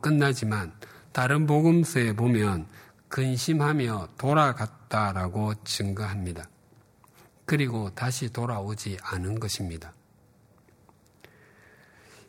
끝나지만 0.00 0.72
다른 1.12 1.46
복음서에 1.46 2.14
보면 2.14 2.66
근심하며 3.08 4.08
돌아갔다라고 4.18 5.54
증거합니다. 5.64 6.48
그리고 7.46 7.90
다시 7.94 8.32
돌아오지 8.32 8.98
않은 9.02 9.38
것입니다. 9.38 9.93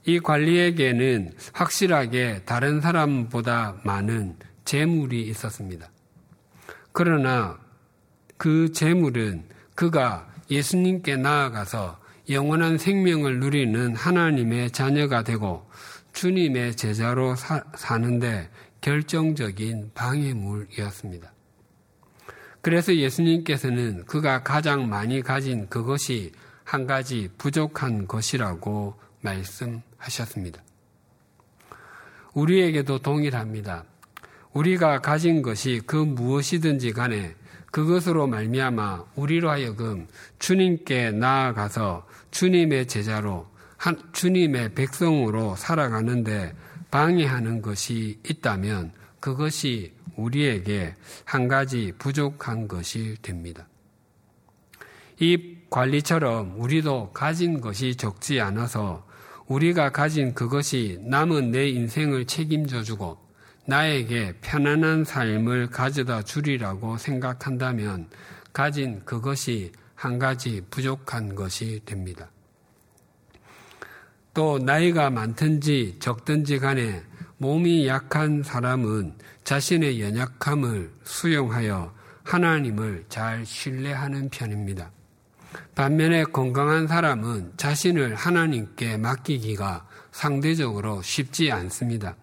이 0.06 0.20
관리에게는 0.20 1.34
확실하게 1.54 2.44
다른 2.46 2.80
사람보다 2.80 3.82
많은 3.84 4.38
재물이 4.64 5.24
있었습니다. 5.30 5.90
그러나 6.92 7.58
그 8.38 8.72
재물은 8.72 9.46
그가 9.74 10.32
예수님께 10.50 11.18
나아가서 11.18 12.00
영원한 12.30 12.78
생명을 12.78 13.40
누리는 13.40 13.96
하나님의 13.96 14.72
자녀가 14.72 15.24
되고 15.24 15.70
주님의 16.14 16.76
제자로 16.76 17.36
사, 17.36 17.64
사는데 17.76 18.50
결정적인 18.82 19.92
방해물이었습니다. 19.94 21.34
그래서 22.62 22.96
예수님께서는 22.96 24.06
그가 24.06 24.44
가장 24.44 24.88
많이 24.88 25.22
가진 25.22 25.68
그것이 25.68 26.32
한 26.64 26.88
가지 26.88 27.30
부족한 27.38 28.08
것이라고 28.08 28.96
말씀하셨습니다. 29.22 29.95
우리에게도 32.34 33.00
동일합니다. 33.00 33.86
우리가 34.54 35.02
가진 35.02 35.42
것이 35.42 35.82
그 35.86 35.96
무엇이든지 35.96 36.94
간에 36.94 37.36
그것으로 37.72 38.28
말미암아 38.28 39.06
우리로 39.16 39.50
하여금 39.50 40.08
주님께 40.40 41.12
나아가서 41.12 42.08
주님의 42.32 42.88
제자로 42.88 43.48
한, 43.76 44.02
주님의 44.14 44.74
백성으로 44.76 45.56
살아가는데 45.58 46.56
방해하는 46.90 47.62
것이 47.62 48.20
있다면 48.24 48.94
그것이 49.20 49.94
우리에게 50.16 50.96
한 51.26 51.50
가지 51.50 51.92
부족한 51.98 52.70
것이 52.70 53.18
됩니다. 53.22 53.68
이 55.20 55.58
관리처럼 55.70 56.60
우리도 56.60 57.12
가진 57.12 57.60
것이 57.60 57.96
적지 57.96 58.40
않아서 58.40 59.06
우리가 59.48 59.92
가진 59.92 60.34
그것이 60.34 61.00
남은 61.02 61.52
내 61.52 61.70
인생을 61.70 62.26
책임져 62.26 62.84
주고 62.84 63.18
나에게 63.68 64.34
편안한 64.42 65.04
삶을 65.04 65.70
가져다 65.70 66.22
주리라고 66.24 66.98
생각한다면 66.98 68.10
가진 68.54 69.04
그것이 69.06 69.72
한 69.96 70.20
가지 70.20 70.62
부족한 70.70 71.36
것이 71.36 71.82
됩니다. 71.86 72.30
또 74.34 74.60
나이가 74.60 75.10
많든지 75.10 75.98
적든지 76.00 76.60
간에 76.60 77.02
몸이 77.38 77.88
약한 77.88 78.44
사람은 78.44 79.16
자신의 79.44 80.02
연약함을 80.02 80.92
수용하여 81.04 81.94
하나님을 82.24 83.06
잘 83.08 83.46
신뢰하는 83.46 84.30
편입니다. 84.30 84.92
반면에 85.76 86.24
건강한 86.24 86.88
사람은 86.88 87.54
자신을 87.58 88.16
하나님께 88.16 88.98
맡기기가 88.98 89.86
상대적으로 90.12 91.02
쉽지 91.02 91.52
않습니다. 91.52 92.16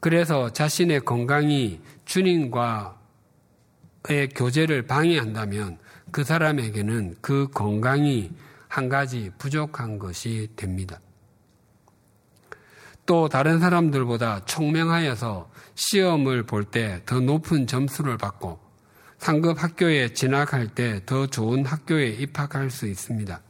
그래서 0.00 0.52
자신의 0.52 1.00
건강이 1.00 1.80
주님과의 2.04 2.94
교제를 4.36 4.86
방해한다면 4.86 5.78
그 6.12 6.22
사람에게는 6.22 7.16
그 7.20 7.48
건강이 7.52 8.30
한 8.68 8.88
가지 8.88 9.32
부족한 9.38 9.98
것이 9.98 10.48
됩니다. 10.54 11.00
또 13.06 13.28
다른 13.28 13.58
사람들보다 13.58 14.44
총명하여서 14.44 15.50
시험을 15.74 16.44
볼 16.44 16.66
때 16.66 17.02
더 17.06 17.18
높은 17.18 17.66
점수를 17.66 18.18
받고 18.18 18.67
상급 19.18 19.62
학교에 19.62 20.12
진학할 20.12 20.68
때 20.68 21.00
더 21.04 21.26
좋은 21.26 21.64
학교에 21.64 22.08
입학할 22.08 22.70
수 22.70 22.86
있습니다. 22.86 23.40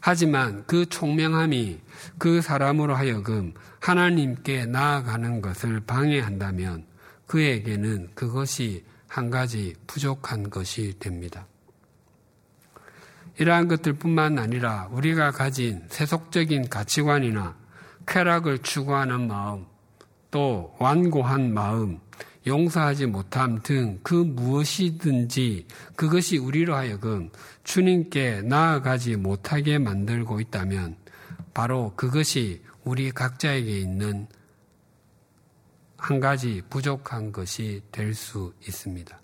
하지만 0.00 0.64
그 0.66 0.86
총명함이 0.86 1.80
그 2.18 2.40
사람으로 2.40 2.94
하여금 2.94 3.52
하나님께 3.80 4.66
나아가는 4.66 5.40
것을 5.40 5.80
방해한다면 5.80 6.84
그에게는 7.26 8.10
그것이 8.14 8.84
한 9.06 9.30
가지 9.30 9.74
부족한 9.86 10.50
것이 10.50 10.98
됩니다. 10.98 11.46
이러한 13.38 13.68
것들뿐만 13.68 14.38
아니라 14.38 14.88
우리가 14.90 15.30
가진 15.30 15.82
세속적인 15.88 16.68
가치관이나 16.68 17.56
쾌락을 18.06 18.58
추구하는 18.60 19.28
마음, 19.28 19.66
또 20.30 20.74
완고한 20.78 21.52
마음, 21.52 22.00
용서하지 22.48 23.06
못함 23.06 23.62
등 23.62 24.00
그 24.02 24.14
무엇이든지 24.14 25.66
그것이 25.94 26.38
우리로 26.38 26.74
하여금 26.74 27.30
주님께 27.64 28.42
나아가지 28.42 29.16
못하게 29.16 29.78
만들고 29.78 30.40
있다면 30.40 30.96
바로 31.54 31.92
그것이 31.96 32.62
우리 32.84 33.10
각자에게 33.10 33.78
있는 33.78 34.26
한 35.96 36.20
가지 36.20 36.62
부족한 36.70 37.32
것이 37.32 37.82
될 37.92 38.14
수 38.14 38.54
있습니다. 38.66 39.20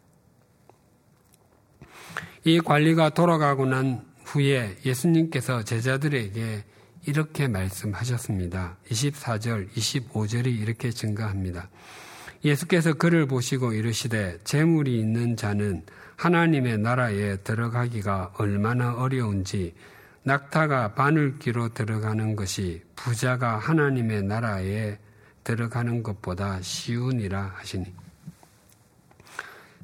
이 2.44 2.60
관리가 2.60 3.10
돌아가고 3.10 3.64
난 3.64 4.04
후에 4.24 4.76
예수님께서 4.84 5.62
제자들에게 5.62 6.64
이렇게 7.06 7.48
말씀하셨습니다. 7.48 8.76
24절, 8.90 9.70
25절이 9.72 10.46
이렇게 10.46 10.90
증가합니다. 10.90 11.68
예수께서 12.44 12.92
그를 12.92 13.26
보시고 13.26 13.72
이르시되 13.72 14.38
재물이 14.44 14.98
있는 15.00 15.36
자는 15.36 15.84
하나님의 16.16 16.78
나라에 16.78 17.36
들어가기가 17.38 18.34
얼마나 18.36 18.94
어려운지 18.94 19.74
낙타가 20.24 20.94
바늘기로 20.94 21.74
들어가는 21.74 22.36
것이 22.36 22.82
부자가 22.96 23.58
하나님의 23.58 24.22
나라에 24.22 24.98
들어가는 25.42 26.02
것보다 26.02 26.60
쉬우니라 26.62 27.54
하시니 27.56 27.92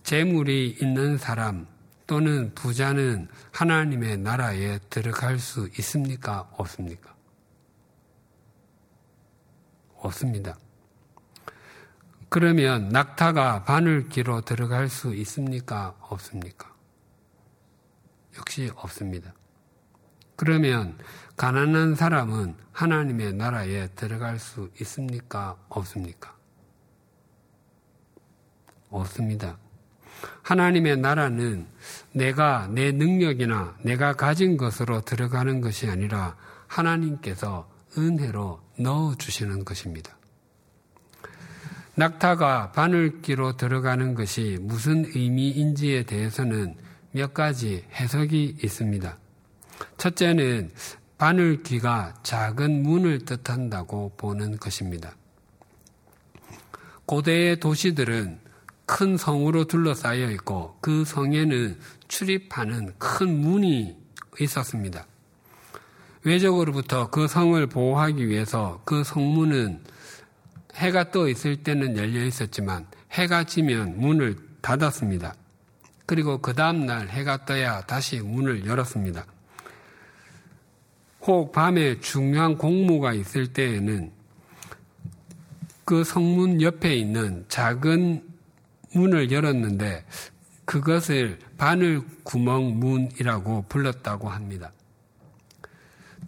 재물이 0.03 0.79
있는 0.81 1.19
사람 1.19 1.67
또는 2.07 2.53
부자는 2.55 3.29
하나님의 3.53 4.19
나라에 4.19 4.79
들어갈 4.89 5.39
수 5.39 5.69
있습니까? 5.79 6.51
없습니까? 6.57 7.15
없습니다. 9.97 10.57
그러면 12.31 12.91
낙타가 12.91 13.65
바늘기로 13.65 14.43
들어갈 14.43 14.89
수 14.89 15.13
있습니까? 15.17 15.97
없습니까? 16.01 16.73
역시 18.39 18.71
없습니다. 18.77 19.35
그러면 20.37 20.97
가난한 21.37 21.97
사람은 21.97 22.55
하나님의 22.71 23.33
나라에 23.33 23.89
들어갈 23.97 24.39
수 24.39 24.71
있습니까? 24.81 25.57
없습니까? 25.69 26.37
없습니다. 28.91 29.59
하나님의 30.43 30.99
나라는 30.99 31.67
내가 32.13 32.69
내 32.69 32.93
능력이나 32.93 33.77
내가 33.83 34.13
가진 34.13 34.57
것으로 34.57 35.01
들어가는 35.01 35.61
것이 35.61 35.89
아니라 35.89 36.37
하나님께서 36.69 37.69
은혜로 37.99 38.61
넣어주시는 38.79 39.65
것입니다. 39.65 40.20
낙타가 42.01 42.73
바늘기로 42.73 43.59
들어가는 43.59 44.15
것이 44.15 44.57
무슨 44.63 45.05
의미인지에 45.15 46.05
대해서는 46.05 46.75
몇 47.13 47.35
가지 47.35 47.85
해석이 47.93 48.57
있습니다. 48.65 49.19
첫째는 49.99 50.71
바늘귀가 51.19 52.15
작은 52.23 52.85
문을 52.85 53.27
뜻한다고 53.27 54.15
보는 54.17 54.57
것입니다. 54.57 55.15
고대의 57.05 57.61
도시들은 57.61 58.39
큰 58.87 59.19
성으로 59.19 59.65
둘러싸여 59.67 60.31
있고 60.31 60.79
그 60.81 61.05
성에는 61.05 61.79
출입하는 62.09 62.95
큰 62.97 63.43
문이 63.43 63.95
있었습니다. 64.41 65.07
외적으로부터 66.25 67.11
그 67.11 67.29
성을 67.29 67.67
보호하기 67.67 68.27
위해서 68.27 68.81
그 68.87 69.05
성문은 69.05 69.85
해가 70.75 71.11
떠 71.11 71.29
있을 71.29 71.63
때는 71.63 71.97
열려 71.97 72.25
있었지만 72.25 72.87
해가 73.13 73.45
지면 73.45 73.99
문을 73.99 74.37
닫았습니다. 74.61 75.35
그리고 76.07 76.39
그 76.39 76.55
다음날 76.55 77.09
해가 77.09 77.45
떠야 77.45 77.83
다시 77.83 78.21
문을 78.21 78.67
열었습니다. 78.67 79.25
혹 81.23 81.53
밤에 81.53 82.01
중요한 82.01 82.57
공무가 82.57 83.13
있을 83.13 83.53
때에는 83.53 84.11
그 85.85 86.05
성문 86.05 86.63
옆에 86.63 86.97
있는 86.97 87.45
작은 87.49 88.25
문을 88.95 89.31
열었는데 89.31 90.05
그것을 90.65 91.39
바늘 91.59 92.03
구멍 92.23 92.79
문이라고 92.79 93.67
불렀다고 93.69 94.29
합니다. 94.29 94.73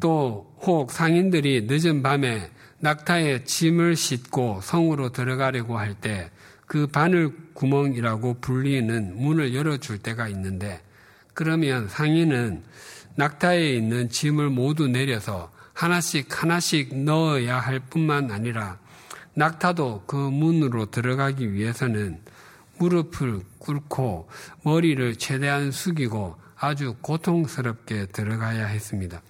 또 0.01 0.53
혹 0.63 0.93
상인들이 0.93 1.67
늦은 1.69 2.03
밤에 2.03 2.49
낙타에 2.83 3.45
짐을 3.45 3.97
싣고 3.97 4.61
성으로 4.63 5.11
들어가려고 5.11 5.79
할 5.79 5.95
때 5.95 6.31
그 6.73 6.87
바늘 6.87 7.31
구멍이라고 7.53 8.41
불리는 8.41 9.15
문을 9.21 9.55
열어줄 9.55 9.99
때가 9.99 10.29
있는데 10.29 10.81
그러면 11.35 11.87
상인은 11.87 12.63
낙타에 13.17 13.75
있는 13.75 14.09
짐을 14.09 14.49
모두 14.49 14.89
내려서 14.89 15.53
하나씩 15.75 16.43
하나씩 16.43 16.95
넣어야 17.05 17.59
할 17.59 17.79
뿐만 17.79 18.31
아니라 18.31 18.79
낙타도 19.35 20.05
그 20.07 20.17
문으로 20.17 20.91
들어가기 20.91 21.53
위해서는 21.53 22.21
무릎을 22.79 23.43
꿇고 23.59 24.31
머리를 24.63 25.17
최대한 25.17 25.73
숙이고 25.73 26.37
아주 26.57 26.97
고통스럽게 27.03 28.07
들어가야 28.07 28.65
했습니다. 28.65 29.21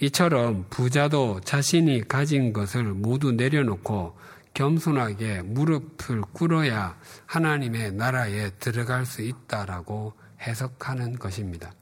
이처럼 0.00 0.66
부자도 0.70 1.40
자신이 1.40 2.06
가진 2.06 2.52
것을 2.52 2.84
모두 2.84 3.32
내려놓고 3.32 4.16
겸손하게 4.54 5.42
무릎을 5.42 6.20
꿇어야 6.32 6.98
하나님의 7.26 7.92
나라에 7.92 8.50
들어갈 8.58 9.06
수 9.06 9.22
있다라고 9.22 10.14
해석하는 10.40 11.18
것입니다. 11.18 11.72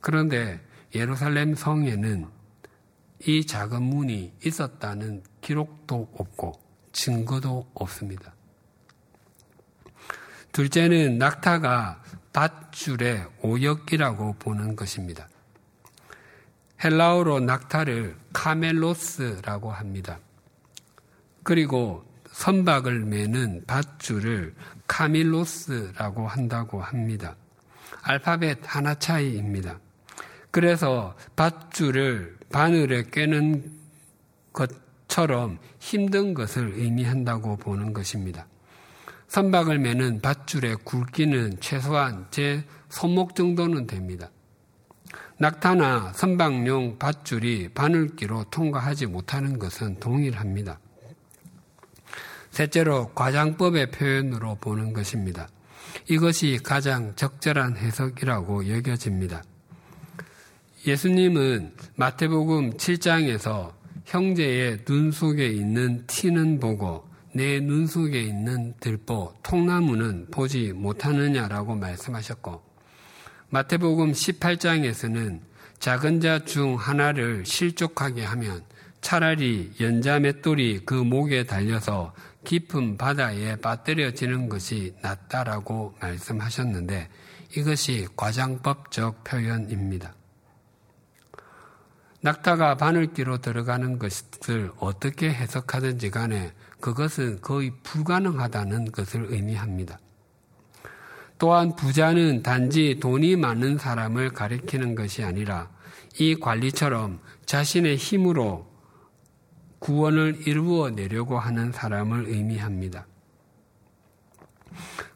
그런데 0.00 0.60
예루살렘 0.94 1.54
성에는 1.54 2.26
이 3.26 3.46
작은 3.46 3.82
문이 3.82 4.34
있었다는 4.44 5.22
기록도 5.40 6.12
없고 6.16 6.60
증거도 6.92 7.70
없습니다. 7.74 8.34
둘째는 10.52 11.18
낙타가 11.18 12.02
밧줄의 12.32 13.26
오역이라고 13.42 14.34
보는 14.38 14.76
것입니다. 14.76 15.28
헬라어로 16.82 17.40
낙타를 17.40 18.16
카멜로스라고 18.32 19.72
합니다. 19.72 20.18
그리고 21.42 22.04
선박을 22.30 23.00
매는 23.00 23.64
밧줄을 23.66 24.54
카밀로스라고 24.86 26.28
한다고 26.28 26.80
합니다. 26.80 27.36
알파벳 28.02 28.58
하나 28.62 28.94
차이입니다. 28.94 29.80
그래서 30.50 31.16
밧줄을 31.36 32.36
바늘에 32.52 33.04
꿰는 33.10 33.70
것처럼 34.52 35.58
힘든 35.78 36.34
것을 36.34 36.74
의미한다고 36.74 37.56
보는 37.56 37.92
것입니다. 37.92 38.46
선박을 39.28 39.78
매는 39.78 40.20
밧줄의 40.22 40.76
굵기는 40.84 41.60
최소한 41.60 42.26
제 42.30 42.64
손목 42.88 43.34
정도는 43.34 43.86
됩니다. 43.86 44.30
낙타나 45.40 46.12
선박용 46.14 46.98
밧줄이 46.98 47.68
바늘기로 47.68 48.44
통과하지 48.50 49.06
못하는 49.06 49.58
것은 49.58 50.00
동일합니다. 50.00 50.80
셋째로 52.50 53.12
과장법의 53.14 53.92
표현으로 53.92 54.56
보는 54.56 54.92
것입니다. 54.92 55.48
이것이 56.08 56.58
가장 56.64 57.14
적절한 57.14 57.76
해석이라고 57.76 58.68
여겨집니다. 58.68 59.44
예수님은 60.86 61.72
마태복음 61.96 62.72
7장에서 62.72 63.72
형제의 64.06 64.84
눈 64.84 65.12
속에 65.12 65.46
있는 65.46 66.04
티는 66.06 66.58
보고 66.58 67.06
내 67.32 67.60
눈 67.60 67.86
속에 67.86 68.20
있는 68.22 68.74
들보, 68.80 69.34
통나무는 69.44 70.26
보지 70.32 70.72
못하느냐라고 70.72 71.76
말씀하셨고 71.76 72.67
마태복음 73.50 74.12
18장에서는 74.12 75.40
작은 75.78 76.20
자 76.20 76.40
중 76.44 76.74
하나를 76.76 77.46
실족하게 77.46 78.24
하면 78.24 78.62
차라리 79.00 79.72
연자 79.80 80.18
맷돌이 80.18 80.80
그 80.84 80.94
목에 80.94 81.44
달려서 81.44 82.14
깊은 82.44 82.98
바다에 82.98 83.56
빠뜨려지는 83.56 84.48
것이 84.48 84.94
낫다라고 85.02 85.94
말씀하셨는데 86.00 87.08
이것이 87.56 88.06
과장법적 88.16 89.24
표현입니다. 89.24 90.14
낙타가 92.20 92.76
바늘기로 92.76 93.38
들어가는 93.38 93.98
것을 93.98 94.72
어떻게 94.78 95.32
해석하든지 95.32 96.10
간에 96.10 96.52
그것은 96.80 97.40
거의 97.40 97.72
불가능하다는 97.82 98.92
것을 98.92 99.26
의미합니다. 99.30 99.98
또한 101.38 101.76
부자는 101.76 102.42
단지 102.42 102.98
돈이 103.00 103.36
많은 103.36 103.78
사람을 103.78 104.30
가리키는 104.30 104.94
것이 104.94 105.22
아니라 105.22 105.70
이 106.18 106.34
관리처럼 106.34 107.20
자신의 107.46 107.96
힘으로 107.96 108.66
구원을 109.78 110.42
이루어 110.46 110.90
내려고 110.90 111.38
하는 111.38 111.70
사람을 111.70 112.26
의미합니다. 112.26 113.06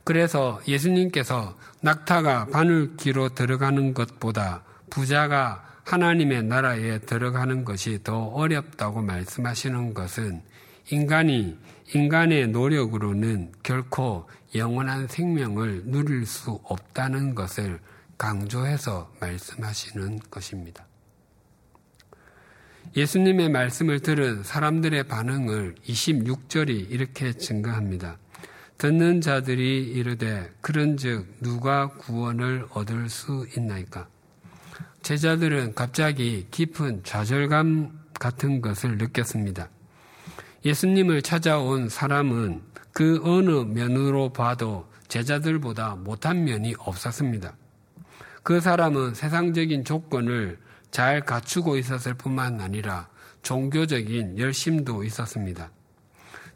그래서 0.04 0.60
예수님께서 0.66 1.56
낙타가 1.80 2.46
바늘귀로 2.46 3.30
들어가는 3.30 3.94
것보다 3.94 4.64
부자가 4.90 5.64
하나님의 5.84 6.44
나라에 6.44 7.00
들어가는 7.00 7.64
것이 7.64 8.02
더 8.04 8.26
어렵다고 8.26 9.02
말씀하시는 9.02 9.94
것은 9.94 10.42
인간이 10.90 11.58
인간의 11.94 12.48
노력으로는 12.48 13.52
결코 13.62 14.26
영원한 14.54 15.06
생명을 15.08 15.82
누릴 15.86 16.24
수 16.24 16.58
없다는 16.64 17.34
것을 17.34 17.80
강조해서 18.16 19.12
말씀하시는 19.20 20.20
것입니다. 20.30 20.86
예수님의 22.96 23.50
말씀을 23.50 24.00
들은 24.00 24.42
사람들의 24.42 25.04
반응을 25.04 25.74
26절이 25.86 26.90
이렇게 26.90 27.32
증가합니다. 27.32 28.18
듣는 28.78 29.20
자들이 29.20 29.92
이르되 29.92 30.50
그런즉 30.60 31.26
누가 31.40 31.88
구원을 31.88 32.66
얻을 32.70 33.08
수 33.08 33.46
있나이까? 33.56 34.08
제자들은 35.02 35.74
갑자기 35.74 36.46
깊은 36.50 37.04
좌절감 37.04 38.00
같은 38.14 38.60
것을 38.60 38.98
느꼈습니다. 38.98 39.68
예수님을 40.64 41.22
찾아온 41.22 41.88
사람은 41.88 42.62
그 42.92 43.20
어느 43.24 43.50
면으로 43.50 44.32
봐도 44.32 44.86
제자들보다 45.08 45.96
못한 45.96 46.44
면이 46.44 46.74
없었습니다. 46.78 47.54
그 48.42 48.60
사람은 48.60 49.14
세상적인 49.14 49.84
조건을 49.84 50.58
잘 50.90 51.22
갖추고 51.22 51.76
있었을 51.78 52.14
뿐만 52.14 52.60
아니라 52.60 53.08
종교적인 53.42 54.38
열심도 54.38 55.02
있었습니다. 55.04 55.70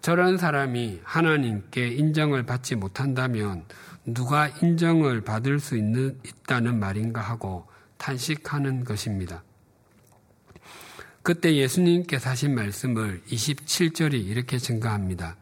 저런 0.01 0.39
사람이 0.39 1.01
하나님께 1.03 1.89
인정을 1.89 2.45
받지 2.45 2.77
못한다면 2.77 3.65
누가 4.05 4.47
인정을 4.47 5.23
받을 5.23 5.59
수 5.59 5.77
있는, 5.77 6.17
있다는 6.25 6.79
말인가 6.79 7.21
하고 7.21 7.67
탄식하는 7.99 8.85
것입니다. 8.85 9.43
그때 11.27 11.57
예수님께서 11.57 12.31
하신 12.31 12.55
말씀을 12.55 13.21
27절이 13.29 14.15
이렇게 14.29 14.59
증가합니다. 14.59 15.37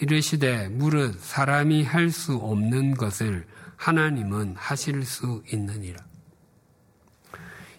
이르시되 0.00 0.68
무릇 0.68 1.18
사람이 1.18 1.82
할 1.82 2.12
수 2.12 2.36
없는 2.36 2.94
것을 2.94 3.44
하나님은 3.74 4.54
하실 4.56 5.04
수 5.04 5.42
있느니라. 5.52 5.98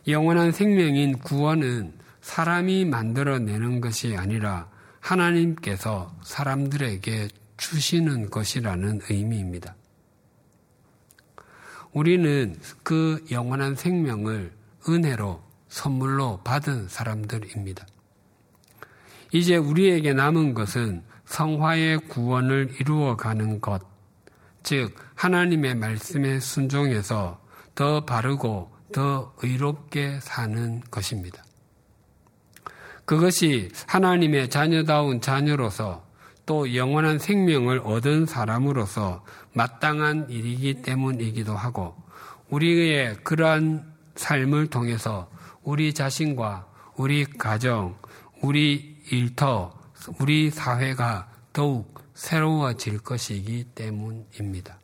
영원한 0.05 0.51
생명인 0.51 1.17
구원은 1.19 1.93
사람이 2.19 2.83
만들어내는 2.83 3.79
것이 3.79 4.17
아니라 4.17 4.69
하나님께서 4.99 6.13
사람들에게 6.25 7.29
주시는 7.55 8.31
것이라는 8.31 8.99
의미입니다. 9.09 9.77
우리는 11.93 12.59
그 12.83 13.23
영원한 13.31 13.75
생명을 13.75 14.51
은혜로 14.89 15.44
선물로 15.75 16.39
받은 16.45 16.87
사람들입니다. 16.87 17.85
이제 19.33 19.57
우리에게 19.57 20.13
남은 20.13 20.53
것은 20.53 21.03
성화의 21.25 22.07
구원을 22.07 22.75
이루어가는 22.79 23.59
것, 23.59 23.81
즉, 24.63 24.95
하나님의 25.15 25.75
말씀에 25.75 26.39
순종해서 26.39 27.41
더 27.75 28.05
바르고 28.05 28.71
더 28.93 29.33
의롭게 29.43 30.21
사는 30.21 30.81
것입니다. 30.89 31.43
그것이 33.03 33.69
하나님의 33.85 34.49
자녀다운 34.49 35.19
자녀로서 35.19 36.05
또 36.45 36.73
영원한 36.73 37.19
생명을 37.19 37.81
얻은 37.83 38.27
사람으로서 38.27 39.25
마땅한 39.51 40.29
일이기 40.29 40.81
때문이기도 40.83 41.53
하고 41.53 41.95
우리의 42.49 43.17
그러한 43.23 43.93
삶을 44.15 44.67
통해서 44.67 45.34
우리 45.65 45.93
자신과 45.93 46.67
우리 46.95 47.25
가정, 47.25 47.97
우리 48.41 48.97
일터, 49.11 49.77
우리 50.19 50.51
사회가 50.51 51.29
더욱 51.51 51.99
새로워질 52.13 52.99
것이기 52.99 53.65
때문입니다. 53.75 54.79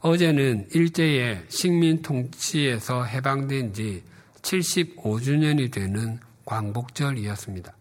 어제는 0.00 0.68
일제의 0.72 1.44
식민 1.48 2.00
통치에서 2.00 3.04
해방된 3.04 3.74
지 3.74 4.02
75주년이 4.40 5.70
되는 5.70 6.18
광복절이었습니다. 6.44 7.74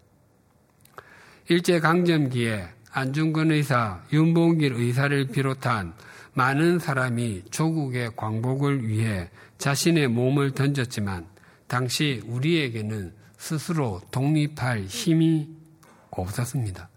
일제 1.49 1.79
강점기에 1.79 2.67
안중근 2.91 3.51
의사, 3.51 4.01
윤봉길 4.11 4.73
의사를 4.73 5.27
비롯한 5.27 5.93
많은 6.33 6.79
사람이 6.79 7.43
조국의 7.49 8.11
광복을 8.15 8.87
위해 8.87 9.29
자신의 9.57 10.07
몸을 10.09 10.51
던졌지만 10.51 11.27
당시 11.67 12.21
우리에게는 12.25 13.13
스스로 13.37 14.01
독립할 14.11 14.85
힘이 14.85 15.49
없었습니다. 16.11 16.89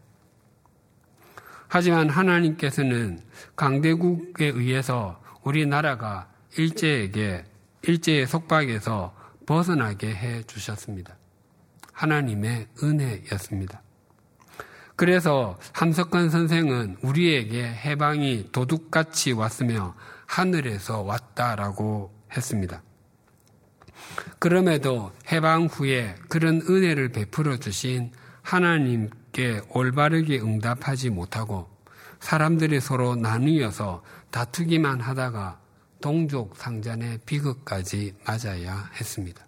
하지만 1.68 2.09
하나님께서는 2.09 3.21
강대국에 3.57 4.47
의해서 4.47 5.21
우리나라가 5.42 6.31
일제에게 6.57 7.44
일제의 7.83 8.27
속박에서 8.27 9.14
벗어나게 9.47 10.09
해 10.14 10.42
주셨습니다. 10.42 11.16
하나님의 11.92 12.68
은혜였습니다. 12.83 13.83
그래서 14.97 15.59
함석관 15.73 16.29
선생은 16.31 16.97
우리에게 17.03 17.62
해방이 17.64 18.49
도둑같이 18.51 19.33
왔으며 19.33 19.94
하늘에서 20.27 21.03
왔다라고 21.03 22.17
했습니다. 22.37 22.83
그럼에도 24.38 25.12
해방 25.31 25.67
후에 25.67 26.14
그런 26.29 26.61
은혜를 26.69 27.11
베풀어 27.11 27.57
주신 27.59 28.12
하나님께 28.43 29.62
올바르게 29.71 30.41
응답하지 30.41 31.11
못하고 31.11 31.69
사람들이 32.21 32.81
서로 32.81 33.14
나뉘어서 33.14 34.03
다투기만 34.31 35.01
하다가 35.01 35.61
동족 36.01 36.57
상잔의 36.57 37.21
비극까지 37.27 38.14
맞아야 38.25 38.91
했습니다. 38.95 39.47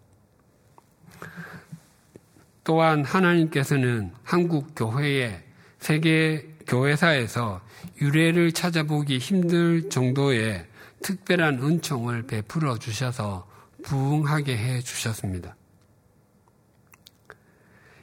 또한 2.65 3.05
하나님께서는 3.05 4.13
한국 4.23 4.75
교회의 4.77 5.43
세계 5.79 6.47
교회사에서 6.67 7.61
유래를 8.01 8.53
찾아보기 8.53 9.19
힘들 9.19 9.89
정도의 9.89 10.67
특별한 11.03 11.63
은총을 11.63 12.27
베풀어 12.27 12.79
주셔서 12.79 13.49
부흥하게 13.83 14.57
해 14.57 14.81
주셨습니다. 14.81 15.57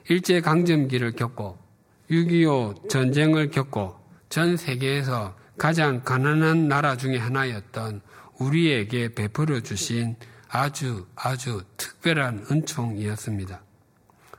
일제 0.10 0.42
강점기를 0.42 1.14
겪고 1.14 1.58
6.25 2.10 2.90
전쟁을 2.90 3.52
겪고 3.52 4.00
전 4.30 4.56
세계에서 4.58 5.36
가장 5.58 6.02
가난한 6.04 6.68
나라 6.68 6.96
중의 6.96 7.20
하나였던 7.20 8.02
우리에게 8.40 9.14
베풀어 9.14 9.60
주신 9.62 10.16
아주 10.50 11.06
아주 11.16 11.64
특별한 11.76 12.46
은총이었습니다. 12.50 13.62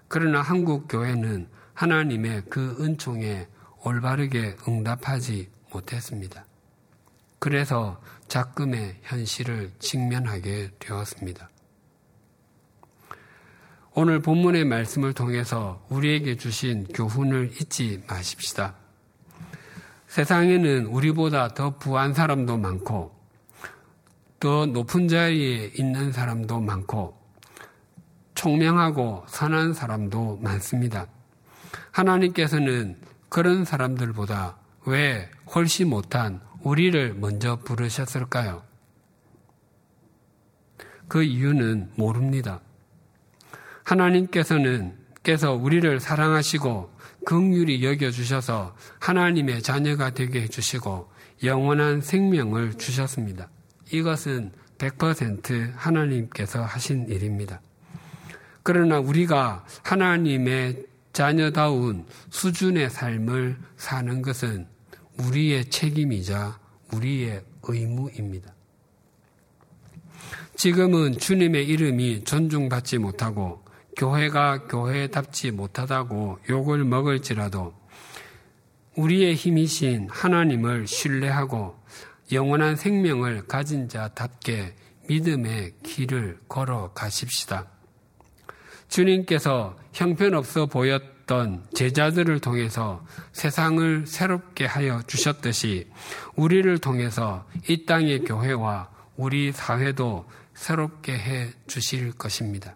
그러나 0.08 0.40
한국 0.40 0.86
교회는 0.88 1.48
하나님의 1.74 2.44
그 2.48 2.76
은총에 2.80 3.46
올바르게 3.84 4.56
응답하지 4.66 5.50
못했습니다. 5.70 6.47
그래서 7.38 8.00
작금의 8.28 8.98
현실을 9.02 9.72
직면하게 9.78 10.72
되었습니다. 10.78 11.48
오늘 13.94 14.20
본문의 14.20 14.64
말씀을 14.64 15.12
통해서 15.12 15.84
우리에게 15.88 16.36
주신 16.36 16.86
교훈을 16.94 17.50
잊지 17.60 18.04
마십시다. 18.08 18.74
세상에는 20.06 20.86
우리보다 20.86 21.48
더 21.48 21.76
부한 21.78 22.14
사람도 22.14 22.58
많고, 22.58 23.12
더 24.40 24.66
높은 24.66 25.08
자리에 25.08 25.72
있는 25.76 26.12
사람도 26.12 26.60
많고, 26.60 27.18
총명하고 28.34 29.24
선한 29.26 29.74
사람도 29.74 30.38
많습니다. 30.42 31.08
하나님께서는 31.90 33.00
그런 33.28 33.64
사람들보다 33.64 34.56
왜 34.86 35.28
훨씬 35.52 35.88
못한 35.88 36.40
우리를 36.62 37.14
먼저 37.14 37.56
부르셨을까요? 37.56 38.62
그 41.08 41.22
이유는 41.22 41.92
모릅니다. 41.96 42.60
하나님께서는 43.84 44.96
께서 45.22 45.52
우리를 45.52 45.98
사랑하시고 46.00 46.90
긍휼히 47.24 47.84
여겨 47.84 48.10
주셔서 48.10 48.74
하나님의 49.00 49.62
자녀가 49.62 50.10
되게 50.10 50.42
해 50.42 50.48
주시고 50.48 51.10
영원한 51.44 52.00
생명을 52.00 52.74
주셨습니다. 52.74 53.48
이것은 53.92 54.52
100% 54.78 55.72
하나님께서 55.74 56.62
하신 56.62 57.08
일입니다. 57.08 57.60
그러나 58.62 58.98
우리가 58.98 59.64
하나님의 59.82 60.86
자녀다운 61.12 62.06
수준의 62.30 62.90
삶을 62.90 63.56
사는 63.76 64.22
것은 64.22 64.66
우리의 65.18 65.66
책임이자 65.66 66.58
우리의 66.92 67.42
의무입니다. 67.62 68.54
지금은 70.56 71.18
주님의 71.18 71.66
이름이 71.68 72.24
존중받지 72.24 72.98
못하고 72.98 73.64
교회가 73.96 74.66
교회답지 74.66 75.50
못하다고 75.50 76.38
욕을 76.48 76.84
먹을지라도 76.84 77.74
우리의 78.96 79.34
힘이신 79.34 80.08
하나님을 80.10 80.86
신뢰하고 80.86 81.76
영원한 82.32 82.76
생명을 82.76 83.46
가진 83.46 83.88
자답게 83.88 84.74
믿음의 85.08 85.74
길을 85.82 86.40
걸어 86.48 86.92
가십시다. 86.92 87.68
주님께서 88.88 89.76
형편없어 89.92 90.66
보였 90.66 91.17
던 91.28 91.62
제자들을 91.74 92.40
통해서 92.40 93.04
세상을 93.32 94.06
새롭게 94.06 94.64
하여 94.64 95.02
주셨듯이 95.06 95.86
우리를 96.34 96.78
통해서 96.78 97.46
이 97.68 97.84
땅의 97.84 98.24
교회와 98.24 98.88
우리 99.16 99.52
사회도 99.52 100.26
새롭게 100.54 101.12
해 101.12 101.50
주실 101.68 102.12
것입니다. 102.12 102.74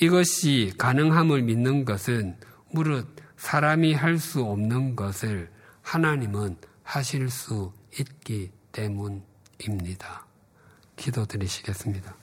이것이 0.00 0.72
가능함을 0.78 1.42
믿는 1.42 1.84
것은 1.84 2.36
무릇 2.72 3.06
사람이 3.36 3.94
할 3.94 4.18
수 4.18 4.42
없는 4.42 4.96
것을 4.96 5.50
하나님은 5.82 6.56
하실 6.82 7.30
수 7.30 7.72
있기 8.00 8.50
때문입니다. 8.72 10.26
기도 10.96 11.26
드리시겠습니다. 11.26 12.16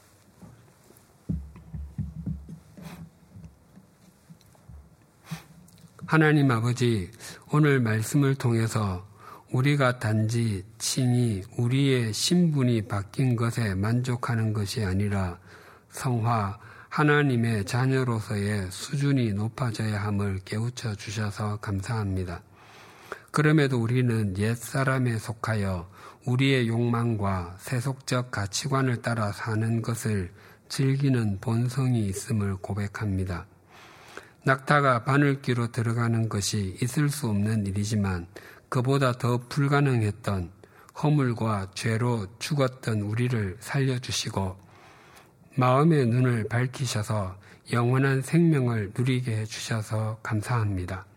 하나님 6.07 6.51
아버지, 6.51 7.09
오늘 7.51 7.79
말씀을 7.79 8.35
통해서 8.35 9.07
우리가 9.51 9.97
단지 9.97 10.63
친히 10.77 11.41
우리의 11.57 12.13
신분이 12.13 12.83
바뀐 12.83 13.35
것에 13.35 13.73
만족하는 13.73 14.53
것이 14.53 14.85
아니라 14.85 15.39
성화, 15.89 16.59
하나님의 16.89 17.65
자녀로서의 17.65 18.69
수준이 18.69 19.33
높아져야 19.33 19.99
함을 20.03 20.41
깨우쳐 20.45 20.93
주셔서 20.93 21.57
감사합니다. 21.57 22.43
그럼에도 23.31 23.81
우리는 23.81 24.37
옛 24.37 24.55
사람에 24.55 25.17
속하여 25.17 25.89
우리의 26.27 26.67
욕망과 26.67 27.55
세속적 27.57 28.29
가치관을 28.29 29.01
따라 29.01 29.31
사는 29.31 29.81
것을 29.81 30.31
즐기는 30.69 31.39
본성이 31.41 32.07
있음을 32.07 32.57
고백합니다. 32.57 33.47
낙타가 34.45 35.05
바늘귀로 35.05 35.71
들어가는 35.71 36.29
것이 36.29 36.77
있을 36.79 37.09
수 37.09 37.27
없는 37.27 37.65
일이지만 37.65 38.27
그보다 38.69 39.13
더 39.13 39.39
불가능했던 39.49 40.51
허물과 41.01 41.71
죄로 41.73 42.27
죽었던 42.37 43.01
우리를 43.01 43.57
살려주시고 43.59 44.55
마음의 45.55 46.05
눈을 46.05 46.47
밝히셔서 46.47 47.35
영원한 47.73 48.21
생명을 48.21 48.91
누리게 48.95 49.35
해주셔서 49.35 50.19
감사합니다. 50.21 51.07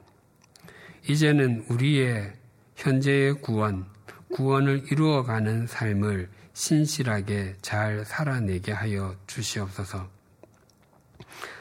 이제는 1.06 1.66
우리의 1.68 2.32
현재의 2.76 3.42
구원, 3.42 3.84
구원을 4.32 4.84
이루어가는 4.90 5.66
삶을 5.66 6.30
신실하게 6.54 7.56
잘 7.60 8.06
살아내게 8.06 8.72
하여 8.72 9.14
주시옵소서. 9.26 10.08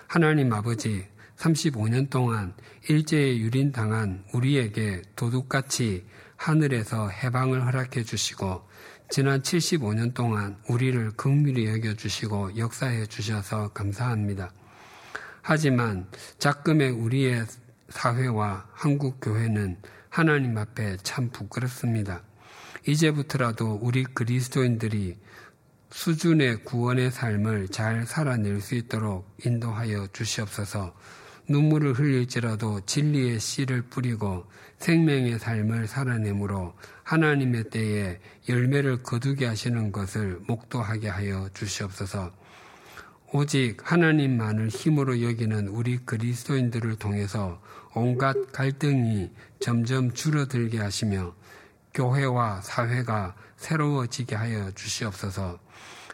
하나님 0.08 0.54
아버지, 0.54 1.06
35년 1.38 2.10
동안 2.10 2.54
일제에 2.90 3.38
유린당한 3.38 4.24
우리에게 4.34 5.02
도둑같이 5.16 6.06
하늘에서 6.36 7.10
해방을 7.10 7.66
허락해 7.66 8.04
주시고 8.04 8.68
지난 9.10 9.42
75년 9.42 10.14
동안 10.14 10.58
우리를 10.68 11.12
극률히 11.12 11.68
여겨 11.68 11.94
주시고 11.94 12.58
역사해 12.58 13.06
주셔서 13.06 13.70
감사합니다. 13.70 14.52
하지만 15.42 16.08
작금의 16.40 16.92
우리의 16.92 17.46
사회와 17.90 18.68
한국 18.74 19.20
교회는 19.22 19.78
하나님 20.10 20.58
앞에 20.58 20.98
참 21.04 21.30
부끄럽습니다. 21.30 22.24
이제부터라도 22.86 23.80
우리 23.82 24.04
그리스도인들이 24.04 25.18
수준의 25.90 26.64
구원의 26.66 27.12
삶을 27.12 27.70
잘 27.70 28.06
살아낼 28.06 28.60
수 28.60 28.76
있도록 28.76 29.34
인도하여 29.46 30.08
주시옵소서 30.12 30.94
눈물을 31.50 31.94
흘릴지라도 31.94 32.82
진리의 32.86 33.40
씨를 33.40 33.84
뿌리고 33.84 34.46
생명의 34.80 35.40
삶을 35.40 35.88
살아내므로 35.88 36.74
하나님의 37.04 37.70
때에 37.70 38.20
열매를 38.50 39.04
거두게 39.04 39.46
하시는 39.46 39.92
것을 39.92 40.42
목도하게 40.48 41.08
하여 41.10 41.50
주시옵소서. 41.54 42.32
오직 43.34 43.78
하나님만을 43.84 44.70
힘으로 44.70 45.22
여기는 45.22 45.68
우리 45.70 45.98
그리스도인들을 45.98 46.98
통해서 46.98 47.62
온갖 47.94 48.36
갈등이 48.52 49.32
점점 49.60 50.14
줄어들게 50.14 50.80
하시며 50.80 51.34
교회와 51.94 52.62
사회가 52.62 53.36
새로워지게 53.58 54.36
하여 54.36 54.72
주시옵소서. 54.72 55.60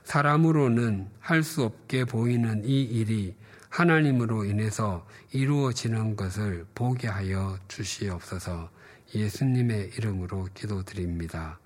사람으로는 0.05 1.09
할 1.19 1.43
수 1.43 1.63
없게 1.63 2.05
보이는 2.05 2.63
이 2.65 2.83
일이 2.83 3.35
하나님으로 3.73 4.45
인해서 4.45 5.03
이루어지는 5.31 6.15
것을 6.15 6.67
보게 6.75 7.07
하여 7.07 7.57
주시옵소서 7.67 8.69
예수님의 9.15 9.93
이름으로 9.97 10.47
기도드립니다. 10.53 11.57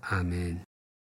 아멘. 0.00 0.65